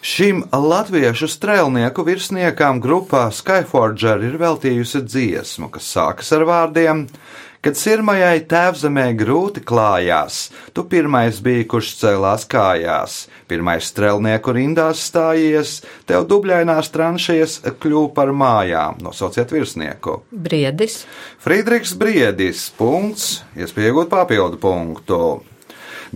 Šim 0.00 0.46
latviešu 0.48 1.28
strēlnieku 1.28 2.06
virsniekam 2.06 2.80
grupā 2.80 3.26
Skyforger 3.36 4.24
ir 4.24 4.40
veltījusi 4.40 5.02
dziesmu, 5.04 5.68
kas 5.68 5.92
sākas 5.92 6.32
ar 6.32 6.46
vārdiem: 6.48 7.04
Kad 7.60 7.76
sirmajai 7.76 8.38
tēvzemē 8.48 9.02
grūti 9.20 9.60
klājās, 9.68 10.46
tu 10.72 10.86
pirmais 10.88 11.42
biji, 11.44 11.66
kurš 11.68 11.90
cēlās 11.98 12.46
kājās, 12.48 13.16
pirmais 13.52 13.90
strēlnieku 13.90 14.54
rindās 14.56 15.02
stājies, 15.10 15.74
tev 16.08 16.24
dubļainās 16.30 16.88
tranšijas 16.94 17.58
kļuva 17.82 18.14
par 18.16 18.32
mājām. 18.32 19.02
Nosauciet 19.04 19.52
virsnieku. 19.52 20.22
Briedis. 20.32 21.02
Friedrichs 21.44 21.92
Briedis. 22.00 22.64
Punkts. 22.80 23.42
Iespējams, 23.52 24.08
papildu 24.08 24.56
punktu. 24.64 25.20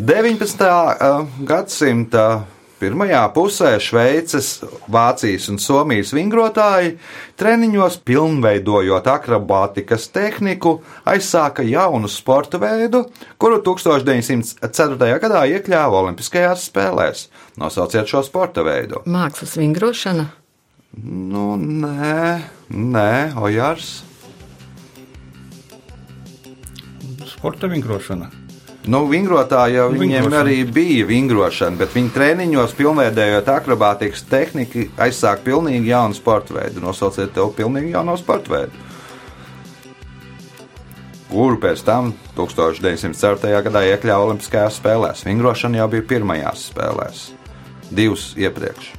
19. 0.01 0.65
uh, 0.65 1.29
gadsimta 1.45 2.27
Pirmajā 2.75 3.21
pusē 3.31 3.77
Šveices, 3.79 4.49
Vācijas 4.91 5.47
un 5.53 5.61
Somijas 5.63 6.11
vingrotāji 6.15 6.97
treniņos, 7.39 8.01
pilnveidojot 8.05 9.07
akrobātikas 9.13 10.09
tehniku, 10.15 10.81
aizsāka 11.07 11.63
jaunu 11.65 12.11
sporta 12.11 12.59
veidu, 12.59 13.05
kuru 13.39 13.63
1904. 13.63 15.11
gadā 15.23 15.45
iekļāva 15.55 16.03
Olimpiskajās 16.03 16.67
spēlēs. 16.69 17.29
Nosauciet 17.63 18.11
šo 18.11 18.25
sporta 18.27 18.67
veidu. 18.67 19.05
Mākslas 19.07 19.55
vingrošana. 19.61 20.29
Nu, 21.03 21.55
nē, 21.59 22.41
nē, 22.71 23.11
Ojārs. 23.39 24.01
Sporta 27.35 27.71
vingrošana. 27.71 28.44
Nu, 28.85 29.07
vingrotāji 29.09 29.79
jau 29.79 29.87
viņiem 29.95 30.27
Vingrošana. 30.27 30.41
arī 30.45 30.57
bija 30.69 31.07
vingrošana, 31.09 31.79
bet 31.81 31.95
viņi 31.97 32.11
treniņos, 32.13 32.75
pilnveidojot 32.77 33.47
akrobātikas 33.49 34.27
tehniku, 34.29 34.89
aizsāka 35.01 35.41
pilnīgi 35.47 35.89
jaunu 35.89 36.13
sporta 36.19 36.53
veidu. 36.59 36.83
Nosauciet 36.85 37.33
to 37.33 37.47
pilnīgi 37.57 37.95
jaunu 37.95 38.19
sporta 38.21 38.53
veidu. 38.53 38.83
Kuru 41.31 41.57
pēc 41.59 41.81
tam 41.83 42.13
1904. 42.37 43.63
gadā 43.65 43.81
iekļāva 43.89 44.29
Olimpiskajās 44.29 44.77
spēlēs. 44.83 45.25
Vingrošana 45.27 45.81
jau 45.81 45.89
bija 45.91 46.05
pirmajās 46.13 46.69
spēlēs, 46.71 47.25
divas 47.91 48.35
iepriekš. 48.37 48.93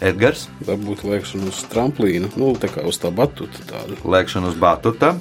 Edgars, 0.00 0.46
Varbūt 0.64 1.02
liekšana 1.04 1.50
uz 1.52 1.58
tramplīna, 1.70 2.30
nu, 2.40 2.54
tā 2.56 2.70
kā 2.72 2.82
uz 2.88 2.96
tā 3.00 3.10
batuta 3.12 3.60
tādu. 3.68 3.98
lēkšana 4.04 4.48
uz 4.48 4.56
batuta. 4.56 5.14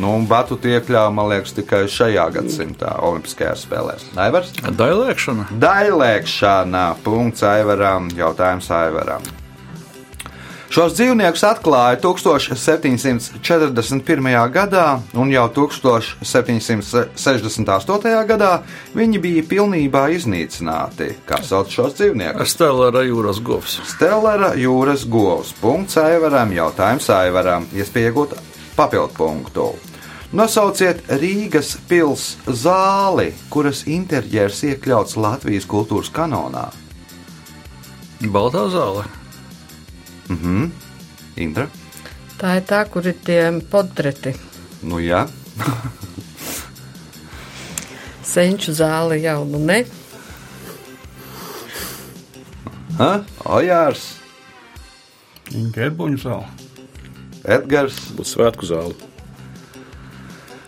Nu, 0.00 0.16
un 0.18 0.26
batuta 0.26 0.72
iekļāva, 0.72 1.12
man 1.14 1.28
liekas, 1.30 1.54
tikai 1.54 1.84
šajā 1.90 2.24
gadsimtā 2.34 2.96
Olimpiskajās 3.06 3.62
spēlēs. 3.68 4.08
Aivars? 4.18 4.50
Dailēkšana. 4.64 5.46
Dailēkšana. 5.62 6.84
Punkts 7.06 7.46
Aivaram. 7.46 8.10
Jautājums 8.18 8.70
Aivaram. 8.74 9.22
Šos 10.74 10.96
dzīvniekus 10.96 11.44
atklāja 11.46 12.00
1741. 12.02 14.26
gadā, 14.50 14.98
un 15.14 15.30
jau 15.30 15.46
1768. 15.54 17.14
gadā 18.26 18.66
viņi 18.98 19.22
bija 19.22 19.46
pilnībā 19.52 20.10
iznīcināti. 20.16 21.14
Kā 21.28 21.38
sauc 21.46 21.70
šos 21.70 21.94
dzīvniekus? 22.00 22.50
Stelāra 22.56 23.02
jūras 23.06 23.38
govs. 23.38 23.78
Stellara 23.92 24.50
jūras 24.58 25.06
govs. 25.06 25.54
Punkts 25.62 25.94
Aivaram. 26.02 26.50
Jautājums 26.58 27.06
Aivaram. 27.20 27.70
Iespēja 27.70 28.10
iegūt 28.10 28.34
papildu 28.76 29.14
punktu. 29.16 29.66
Nosauciet 30.34 31.04
Rīgas 31.20 31.76
pils 31.88 32.34
zāli, 32.46 33.28
kuras 33.50 33.84
interjers 33.86 34.64
iekļauts 34.66 35.14
Latvijas 35.20 35.68
kultūras 35.70 36.10
kanonā. 36.10 36.64
Baltā 38.34 38.64
zāle. 38.72 39.04
Indra? 41.36 41.68
Tā 42.40 42.56
ir 42.58 42.66
tā, 42.66 42.80
kur 42.90 43.06
ir 43.06 43.18
tie 43.22 43.42
portreti. 43.70 44.34
Nu, 44.82 44.98
jā. 44.98 45.22
Senču 48.34 48.74
zāle 48.74 49.20
jau 49.22 49.44
nu 49.46 49.62
ne. 49.62 49.84
Ha? 52.98 53.12
Ojārs, 53.54 54.04
Ģērboņu 55.54 56.18
zāle. 56.22 56.63
Edgars, 57.44 57.98
Būs 58.16 58.32
svētku 58.34 58.66
zāle. 58.68 58.94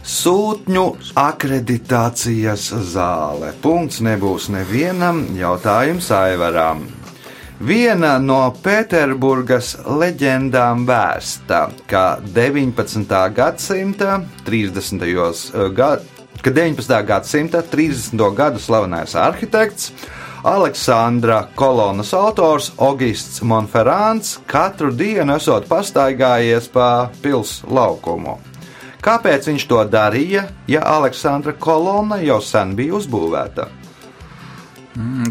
Sūtņu 0.06 0.84
akreditācijas 1.18 2.68
zāle. 2.92 3.50
Punkts 3.62 4.02
nebūs 4.04 4.50
nevienam 4.54 5.24
jautājums 5.34 6.12
Aivaram. 6.14 6.84
Viena 7.56 8.18
no 8.20 8.52
Pēterburgas 8.62 9.72
leģendām 9.88 10.84
vēsta, 10.86 11.62
ka 11.88 12.04
19. 12.36 13.16
gadsimta 13.34 14.18
30. 14.44 15.06
gad, 15.74 16.04
ka 16.44 16.52
19. 16.52 17.00
gadsimta 17.08 17.64
30. 17.64 18.20
gadu 18.36 18.60
slavenais 18.60 19.16
arhitekts 19.16 19.90
Aleksandra 20.46 21.48
kolonas 21.54 22.14
autors 22.14 22.72
Augusts 22.78 23.42
Monferrants 23.42 24.36
katru 24.46 24.92
dienu 24.94 25.34
esot 25.34 25.64
pastaigājies 25.66 26.68
pa 26.70 27.08
pils 27.22 27.64
laukumu. 27.66 28.36
Kāpēc 29.02 29.48
viņš 29.50 29.64
to 29.66 29.80
darīja, 29.90 30.44
ja 30.70 30.84
Aleksandra 30.86 31.56
kolona 31.58 32.20
jau 32.22 32.38
sen 32.38 32.76
bija 32.78 32.94
uzbūvēta? 32.94 33.66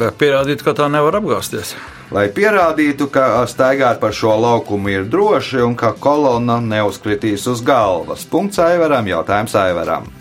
Lai 0.02 0.12
pierādītu, 0.20 0.68
ka 0.68 0.76
tā 0.82 0.90
nevar 0.92 1.22
apgāzties. 1.22 1.72
Lai 2.12 2.28
pierādītu, 2.36 3.08
ka 3.08 3.46
staigāt 3.48 4.04
pa 4.04 4.12
šo 4.12 4.36
laukumu 4.36 4.98
ir 4.98 5.08
droši 5.08 5.64
un 5.64 5.80
ka 5.80 5.94
kolona 5.96 6.60
neuzkritīs 6.60 7.48
uz 7.48 7.64
galvas. 7.64 8.28
Punkts 8.28 8.60
Aivaram, 8.60 9.08
jautājums 9.08 9.56
Aivaram. 9.64 10.12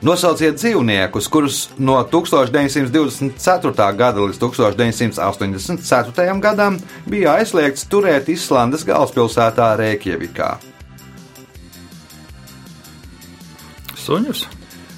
Nosauciet 0.00 0.56
dzīvniekus, 0.56 1.26
kurus 1.28 1.56
no 1.76 1.98
1924. 2.08 3.88
gada 3.98 4.22
līdz 4.24 4.38
1984. 4.40 6.36
gadam 6.40 6.78
bija 7.04 7.34
aizliegts 7.36 7.84
turēt 7.84 8.30
Islandes 8.32 8.86
galvaspilsētā 8.88 9.74
Reikjavikā. 9.76 10.54
Suņus. 14.00 14.46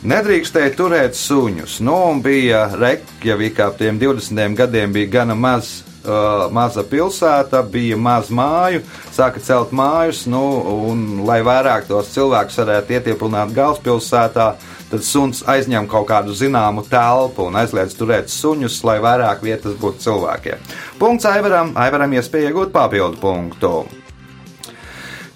Nedrīkstēja 0.06 0.70
turēt 0.78 1.18
suņus. 1.18 1.80
Nu, 1.82 1.98
bija 2.22 2.68
Reikjavikā 2.70 3.72
ap 3.72 3.82
tiem 3.82 3.98
20 3.98 4.54
gadiem 4.54 4.94
bija 4.94 5.18
gana 5.18 5.34
maz. 5.34 5.80
Uh, 6.02 6.48
maza 6.50 6.82
pilsēta, 6.82 7.60
bija 7.62 7.94
maz 7.94 8.26
māju, 8.26 8.80
sāka 9.14 9.38
celt 9.38 9.70
mājus, 9.70 10.24
nu, 10.26 10.40
un, 10.90 11.04
lai 11.22 11.36
vairāk 11.46 11.86
tos 11.86 12.10
cilvēkus 12.10 12.58
varētu 12.58 12.96
ietieplināt 12.96 13.54
galvaspilsētā, 13.54 14.48
tad 14.92 15.06
suns 15.06 15.40
aizņem 15.48 15.88
kaut 15.90 16.06
kādu 16.10 16.36
zināmu 16.36 16.84
telpu 16.90 17.48
un 17.48 17.56
aizliedz 17.62 17.96
turēt 17.96 18.28
suņus, 18.32 18.82
lai 18.88 18.98
vairāk 19.04 19.44
vietas 19.44 19.78
būtu 19.80 20.04
cilvēkiem. 20.04 20.70
Punkts 21.00 21.28
Aivaram, 21.32 21.72
Aivaram 21.80 22.18
iespēja 22.18 22.52
iegūt 22.52 22.74
papildu 22.76 23.20
punktu. 23.22 24.01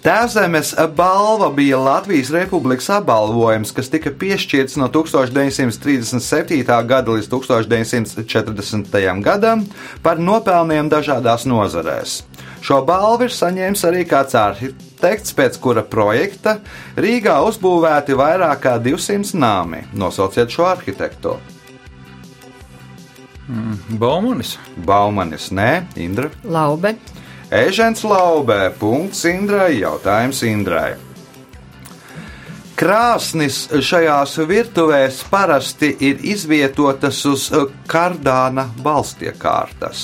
Tēvzemes 0.07 0.69
balva 0.95 1.49
bija 1.51 1.81
Latvijas 1.83 2.29
Republikas 2.31 2.87
apbalvojums, 2.95 3.73
kas 3.75 3.89
tika 3.91 4.13
piešķirts 4.15 4.77
no 4.79 4.87
1937. 4.95 6.61
gada 6.87 7.11
līdz 7.17 7.27
1940. 7.33 9.01
gadam 9.27 9.65
par 10.07 10.23
nopelniem 10.23 10.87
dažādās 10.93 11.49
nozarēs. 11.51 12.21
Šo 12.63 12.79
balvu 12.87 13.27
ir 13.27 13.35
saņēmis 13.35 13.83
arī 13.91 14.07
kāds 14.07 14.39
arhitekts, 14.39 15.35
pēc 15.35 15.59
kura 15.59 15.83
projekta 15.83 16.61
Rīgā 16.95 17.41
uzbūvēti 17.51 18.15
vairāk 18.15 18.63
kā 18.63 18.79
200 18.79 19.35
nami. 19.35 19.83
Nosauciet 19.91 20.55
šo 20.55 20.71
arhitektu. 20.71 21.35
Baumanis. 23.91 24.55
Baumanis, 24.87 25.51
nē, 25.51 25.71
Indra. 25.99 26.31
Laube. 26.47 26.95
Ežens 27.57 28.03
Laubē, 28.05 28.69
punkts 28.77 29.23
Indrai, 29.25 29.79
jautājums 29.81 30.43
Indrai. 30.45 30.91
Krāsnis 32.77 33.63
šajās 33.81 34.35
virtuvēs 34.45 35.23
parasti 35.33 35.89
ir 36.05 36.21
izvietotas 36.21 37.23
uz 37.25 37.47
eh, 37.57 37.65
kardāna 37.89 38.67
balstiekārtas. 38.85 40.03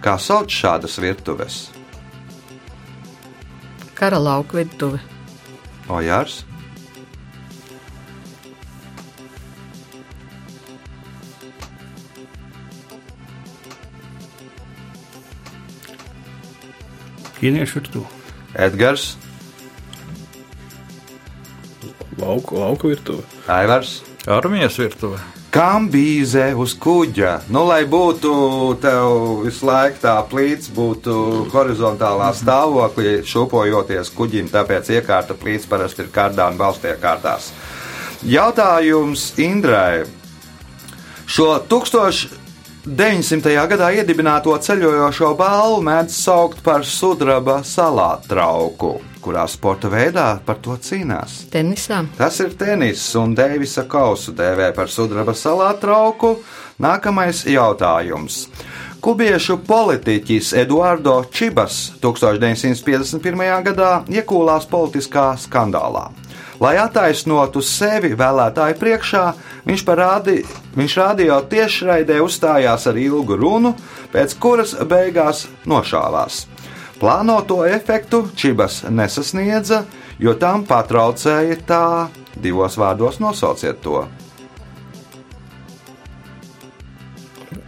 Kā 0.00 0.16
sauc 0.16 0.48
šādas 0.48 0.96
virtuves? 1.04 1.58
Kara 3.92 4.16
lauka 4.16 4.62
virtuve. 4.62 5.02
Ojārs, 5.92 6.46
Ķīniešu 17.40 17.80
virtuve. 17.80 18.06
Edgars, 18.60 19.14
Lauku, 22.20 22.58
lauku 22.58 22.88
virtuve. 22.88 23.22
Aivars. 23.46 24.00
Armijas 24.26 24.78
virtuve. 24.78 25.18
Kam 25.50 25.88
bīzē 25.90 26.52
uz 26.54 26.76
kuģa? 26.78 27.32
Nu, 27.50 27.64
lai 27.66 27.82
būtu 27.90 28.32
tev 28.82 29.40
visu 29.46 29.66
laiku 29.66 29.98
tā 30.04 30.14
plīts, 30.30 30.68
būtu 30.70 31.14
horizontālā 31.50 32.28
stāvoklī, 32.38 33.16
šūpojoties 33.26 34.12
kuģim, 34.14 34.50
tāpēc 34.52 34.92
iekārta 35.00 35.34
plīts 35.34 35.66
parasti 35.70 36.04
ir 36.04 36.12
kārdāna 36.14 36.60
balstiekārtās. 36.60 37.50
Jautājums 38.22 39.32
Indrai. 39.42 40.04
Šo 41.30 41.56
1000 41.66 42.39
900. 42.86 43.52
gadā 43.68 43.90
iedibināto 43.92 44.54
ceļojošo 44.56 45.34
balvu 45.36 45.82
mēdz 45.84 46.14
saukt 46.16 46.62
par 46.64 46.80
sudraba 46.88 47.58
salātrauku, 47.60 48.94
kurā 49.20 49.42
sporta 49.52 49.90
veidā 49.92 50.38
par 50.46 50.62
to 50.64 50.78
cīnās. 50.80 51.42
Tenisā. 51.52 51.98
Tas 52.16 52.40
ir 52.40 52.54
tenis, 52.56 53.02
un 53.20 53.34
Deivisa 53.36 53.84
kausu 53.84 54.32
dēvē 54.32 54.70
par 54.72 54.88
sudraba 54.88 55.36
salātrauku. 55.36 56.38
Nākamais 56.80 57.44
jautājums. 57.52 58.46
Kubiešu 59.04 59.58
politiķis 59.68 60.54
Eduardo 60.64 61.18
Čibas 61.28 61.90
1951. 62.00 63.44
gadā 63.68 63.92
iekūlās 64.08 64.64
politiskā 64.72 65.34
skandālā. 65.36 66.08
Lai 66.60 66.74
attaisnotu 66.76 67.62
sevi 67.64 68.10
vēlētāju 68.20 68.76
priekšā, 68.76 69.22
viņš, 69.64 69.84
parādi, 69.88 70.34
viņš 70.76 70.96
rādījā 71.00 71.38
tiešraidē 71.48 72.18
uzstājās 72.20 72.84
ar 72.90 73.00
ilgu 73.00 73.38
runu, 73.40 73.72
pēc 74.12 74.36
kuras 74.42 74.74
beigās 74.84 75.46
nošāvās. 75.64 76.44
Plānoto 77.00 77.62
efektu 77.64 78.26
Čibas 78.36 78.82
nesasniedza, 78.92 79.86
jo 80.20 80.36
tam 80.36 80.66
patraucēja 80.68 81.56
tā 81.64 81.84
divos 82.36 82.76
vārdos 82.76 83.22
nosauciet 83.24 83.80
to. 83.80 84.04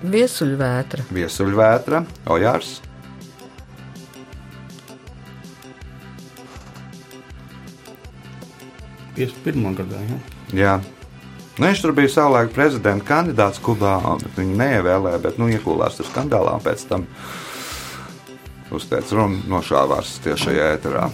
Viesuļvētra. 0.02 1.08
Viesuļvētra, 1.16 2.04
Ojārs. 2.28 2.80
Pirmā 9.44 9.74
gadā. 9.78 10.00
Ja? 10.08 10.18
Jā. 10.56 10.74
Nu, 11.58 11.66
viņš 11.66 11.82
tur 11.84 11.92
bija 11.96 12.08
savulaik 12.08 12.54
prezidenta 12.54 13.04
kandidāts 13.04 13.60
Kubā, 13.62 13.98
viņu 14.38 14.56
neievēlēja, 14.56 15.20
bet 15.20 15.40
nu, 15.40 15.50
iekūlās 15.52 15.98
tur 15.98 16.08
skandālā 16.08 16.56
un 16.56 16.64
pēc 16.64 16.86
tam 16.88 17.04
uzteica 18.72 19.18
runu 19.18 19.42
nošāvās 19.52 20.16
tiešajā 20.24 20.70
ēterā. 20.78 21.10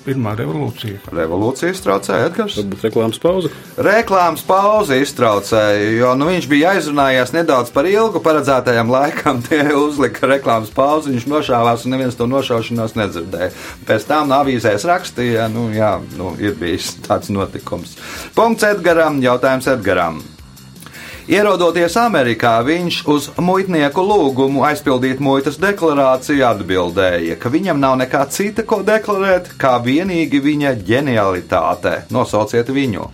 Pirmā 0.00 0.32
revolūcija. 0.38 1.02
Revolūcija 1.12 1.74
iztraucēja 1.74 2.30
Edgars. 2.30 2.54
Varbūt 2.56 2.86
reklāmas 2.86 3.20
pauze. 3.20 3.50
Reklāmas 3.84 4.44
pauze 4.48 4.96
iztraucēja, 5.02 5.90
jo 5.98 6.14
nu, 6.16 6.30
viņš 6.32 6.48
bija 6.48 6.72
aizrunājies 6.78 7.34
nedaudz 7.36 7.68
par 7.74 7.88
ilgu 7.90 8.22
paredzētajam 8.24 8.88
laikam. 8.92 9.42
Tie 9.44 9.60
uzlika 9.76 10.30
reklāmas 10.30 10.72
pauzi, 10.72 11.12
viņš 11.12 11.28
nošāvās 11.28 11.84
un 11.84 11.96
neviens 11.96 12.16
to 12.16 12.24
nošaušanos 12.32 12.96
nedzirdēja. 12.96 13.52
Pēc 13.88 14.08
tam 14.08 14.32
no 14.32 14.40
avīzēs 14.40 14.88
rakstīja, 14.88 15.50
nu 15.52 15.68
jā, 15.76 15.98
nu, 16.16 16.32
ir 16.40 16.56
bijis 16.56 16.94
tāds 17.04 17.28
notikums. 17.34 17.98
Punkts 18.36 18.70
Edgaram, 18.72 19.20
jautājums 19.20 19.68
Edgaram. 19.68 20.22
Ierodoties 21.28 21.96
Amerikā, 22.00 22.54
viņš 22.64 23.02
uz 23.12 23.28
muitnieku 23.40 24.02
lūgumu 24.06 24.64
aizpildīt 24.68 25.20
muitas 25.20 25.58
deklarāciju 25.60 26.46
atbildēja, 26.48 27.36
ka 27.40 27.52
viņam 27.52 27.80
nav 27.82 27.98
nekā 28.00 28.24
cita, 28.32 28.64
ko 28.64 28.80
deklarēt, 28.86 29.52
kā 29.60 29.76
vienīgi 29.84 30.40
viņa 30.40 30.74
ģenialitāte. 30.86 32.02
Nosauciet 32.14 32.72
viņu! 32.72 33.10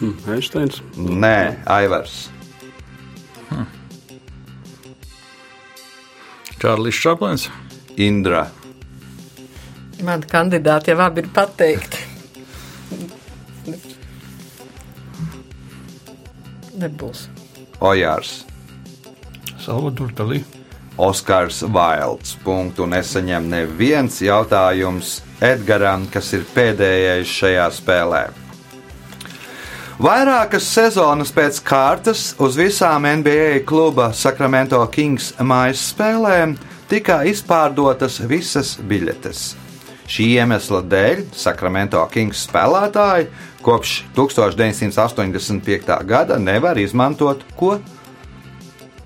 Hm, 0.00 0.14
Einsteins. 0.28 0.82
Nē, 0.98 1.64
Aivars. 1.70 2.24
Čārlis 6.64 6.96
Čaplins. 6.96 7.42
Indra. 8.00 8.46
Mani 10.04 10.28
kandidāti 10.30 10.94
jau 10.94 11.02
abi 11.04 11.20
ir 11.20 11.28
pateikti. 11.36 12.03
Nebūs. 16.84 17.28
Ojārs. 17.80 18.42
Salvador 19.56 20.12
Dalī. 20.12 20.42
Oskars 21.00 21.62
Vailds. 21.72 22.36
Punktu 22.44 22.84
nesaņem 22.86 23.48
neviens 23.48 24.20
jautājums 24.22 25.22
Edgaram, 25.42 26.04
kas 26.12 26.32
ir 26.36 26.44
pēdējais 26.54 27.32
šajā 27.40 27.66
spēlē. 27.78 28.22
Vairākas 30.04 30.66
sezonas 30.74 31.30
pēc 31.32 31.60
kārtas 31.64 32.32
uz 32.42 32.58
visām 32.58 33.06
NBA 33.22 33.64
kluba 33.66 34.10
Sacramento 34.12 34.82
Kings 34.92 35.32
mājas 35.38 35.88
spēlēm 35.94 36.56
tika 36.90 37.22
izpārdotas 37.30 38.20
visas 38.28 38.76
biļetes. 38.82 39.52
Šī 40.04 40.26
iemesla 40.36 40.82
dēļ 40.84 41.24
Sacramento 41.32 42.02
Kings 42.12 42.44
spēlētāji 42.44 43.30
kopš 43.64 44.02
1985. 44.16 45.94
gada 46.04 46.36
nevar 46.38 46.78
izmantot 46.80 47.44
ko? 47.56 47.78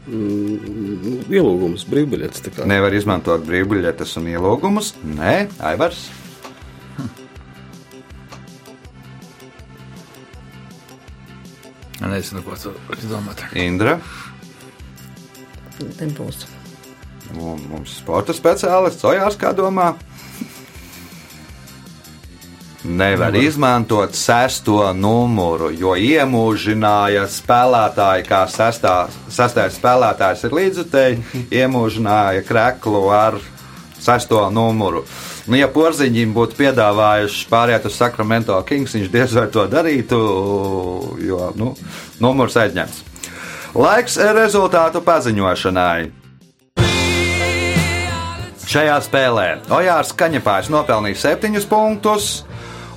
Mm, 0.08 1.28
tā 1.28 2.50
kā. 2.54 2.66
Nevar 2.66 2.94
izmantot 2.96 3.44
brīvbiļetes 3.46 4.16
un 4.18 4.30
ielūgumus. 4.32 4.94
Nē, 5.04 5.34
Aivars. 5.70 6.08
Nezinu, 12.08 12.42
ko 12.46 12.56
tu 12.56 12.72
domā. 13.10 13.34
Indra. 13.58 13.98
Nebūs. 15.78 16.46
Un 17.36 17.60
mums 17.68 17.98
sporta 18.00 18.32
speciālists 18.34 19.04
Ojārs, 19.04 19.36
kā 19.38 19.52
domā? 19.54 19.92
Nevar 22.84 23.34
izmantot 23.34 24.14
sesto 24.14 24.92
numuru, 24.94 25.72
jo 25.74 25.96
iemūžināja 25.98 27.24
spēlētāji, 27.26 28.26
kā 28.28 28.44
sestā, 28.46 29.08
sestais 29.26 29.74
spēlētājs 29.80 30.44
ir 30.46 30.54
līdzutēji, 30.54 31.18
iemūžināja 31.62 32.44
kreklu 32.46 33.08
ar 33.10 33.40
sesto 33.98 34.44
numuru. 34.54 35.02
Nu, 35.48 35.56
ja 35.58 35.66
porziņiem 35.72 36.30
būtu 36.36 36.54
piedāvājuši 36.60 37.48
pāriet 37.50 37.86
uz 37.88 37.96
Sacramento 37.98 38.54
Kings, 38.68 38.94
viņš 38.94 39.10
diez 39.10 39.34
vai 39.34 39.48
to 39.50 39.64
darītu, 39.66 40.18
jo 41.24 41.50
nu, 41.58 41.72
numurs 42.22 42.54
aizņemts. 42.60 43.02
Laiks 43.74 44.20
rezultātu 44.38 45.02
paziņošanai. 45.04 46.12
Šajā 48.68 48.98
spēlē 49.00 49.48
Ojārs 49.72 50.12
Kaņepājs 50.12 50.68
nopelnīja 50.70 51.16
7 51.32 51.66
punktus. 51.70 52.44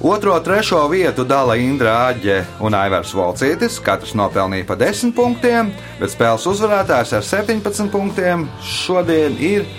Otro, 0.03 0.39
trešo 0.39 0.87
vietu 0.89 1.21
dala 1.21 1.53
Indra 1.61 1.91
Aģe 2.09 2.39
un 2.65 2.73
Aivars 2.73 3.11
Volcītis. 3.13 3.77
Katrs 3.85 4.15
nopelnīja 4.17 4.65
pa 4.65 4.77
10 4.79 5.13
punktiem, 5.13 5.69
bet 5.99 6.15
spēles 6.15 6.47
uzvarētājs 6.49 7.13
ar 7.19 7.27
17 7.27 7.93
punktiem 7.93 8.47
šodien 8.65 9.37
ir 9.37 9.69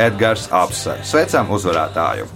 Edgars 0.00 0.48
Apse. 0.48 0.96
Sveicam 1.04 1.52
uzvarētāju! 1.52 2.35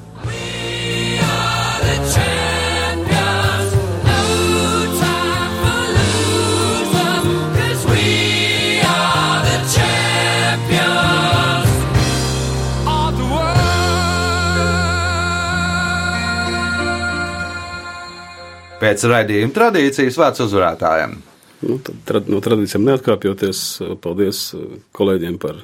Pēc 18.80 19.04
raidījuma 19.10 19.52
tradīcijas 19.56 20.16
vārds 20.20 20.44
uzvarētājiem. 20.46 21.18
Nu, 21.60 21.76
tad, 21.84 21.98
trad, 22.08 22.30
no 22.32 22.40
tradīcijām 22.40 22.86
neatkāpjoties, 22.88 23.60
paldies 24.00 24.46
eh, 24.56 24.78
kolēģiem 24.96 25.36
par, 25.42 25.60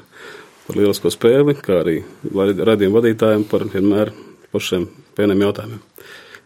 par 0.66 0.78
lielisko 0.80 1.12
spēli, 1.14 1.56
kā 1.56 1.80
arī 1.80 1.96
radījuma 2.36 3.00
vadītājiem 3.00 3.48
par 3.48 3.64
vienmēr 3.72 4.12
pašiem 4.52 4.84
vieniem 5.16 5.46
jautājumiem. 5.48 5.82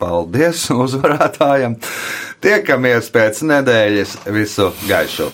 Paldies 0.00 0.68
uzvarētājiem! 0.86 1.76
Tiekamies 2.40 3.12
pēc 3.12 3.44
nedēļas 3.50 4.16
visu 4.32 4.70
gaišu! 4.86 5.32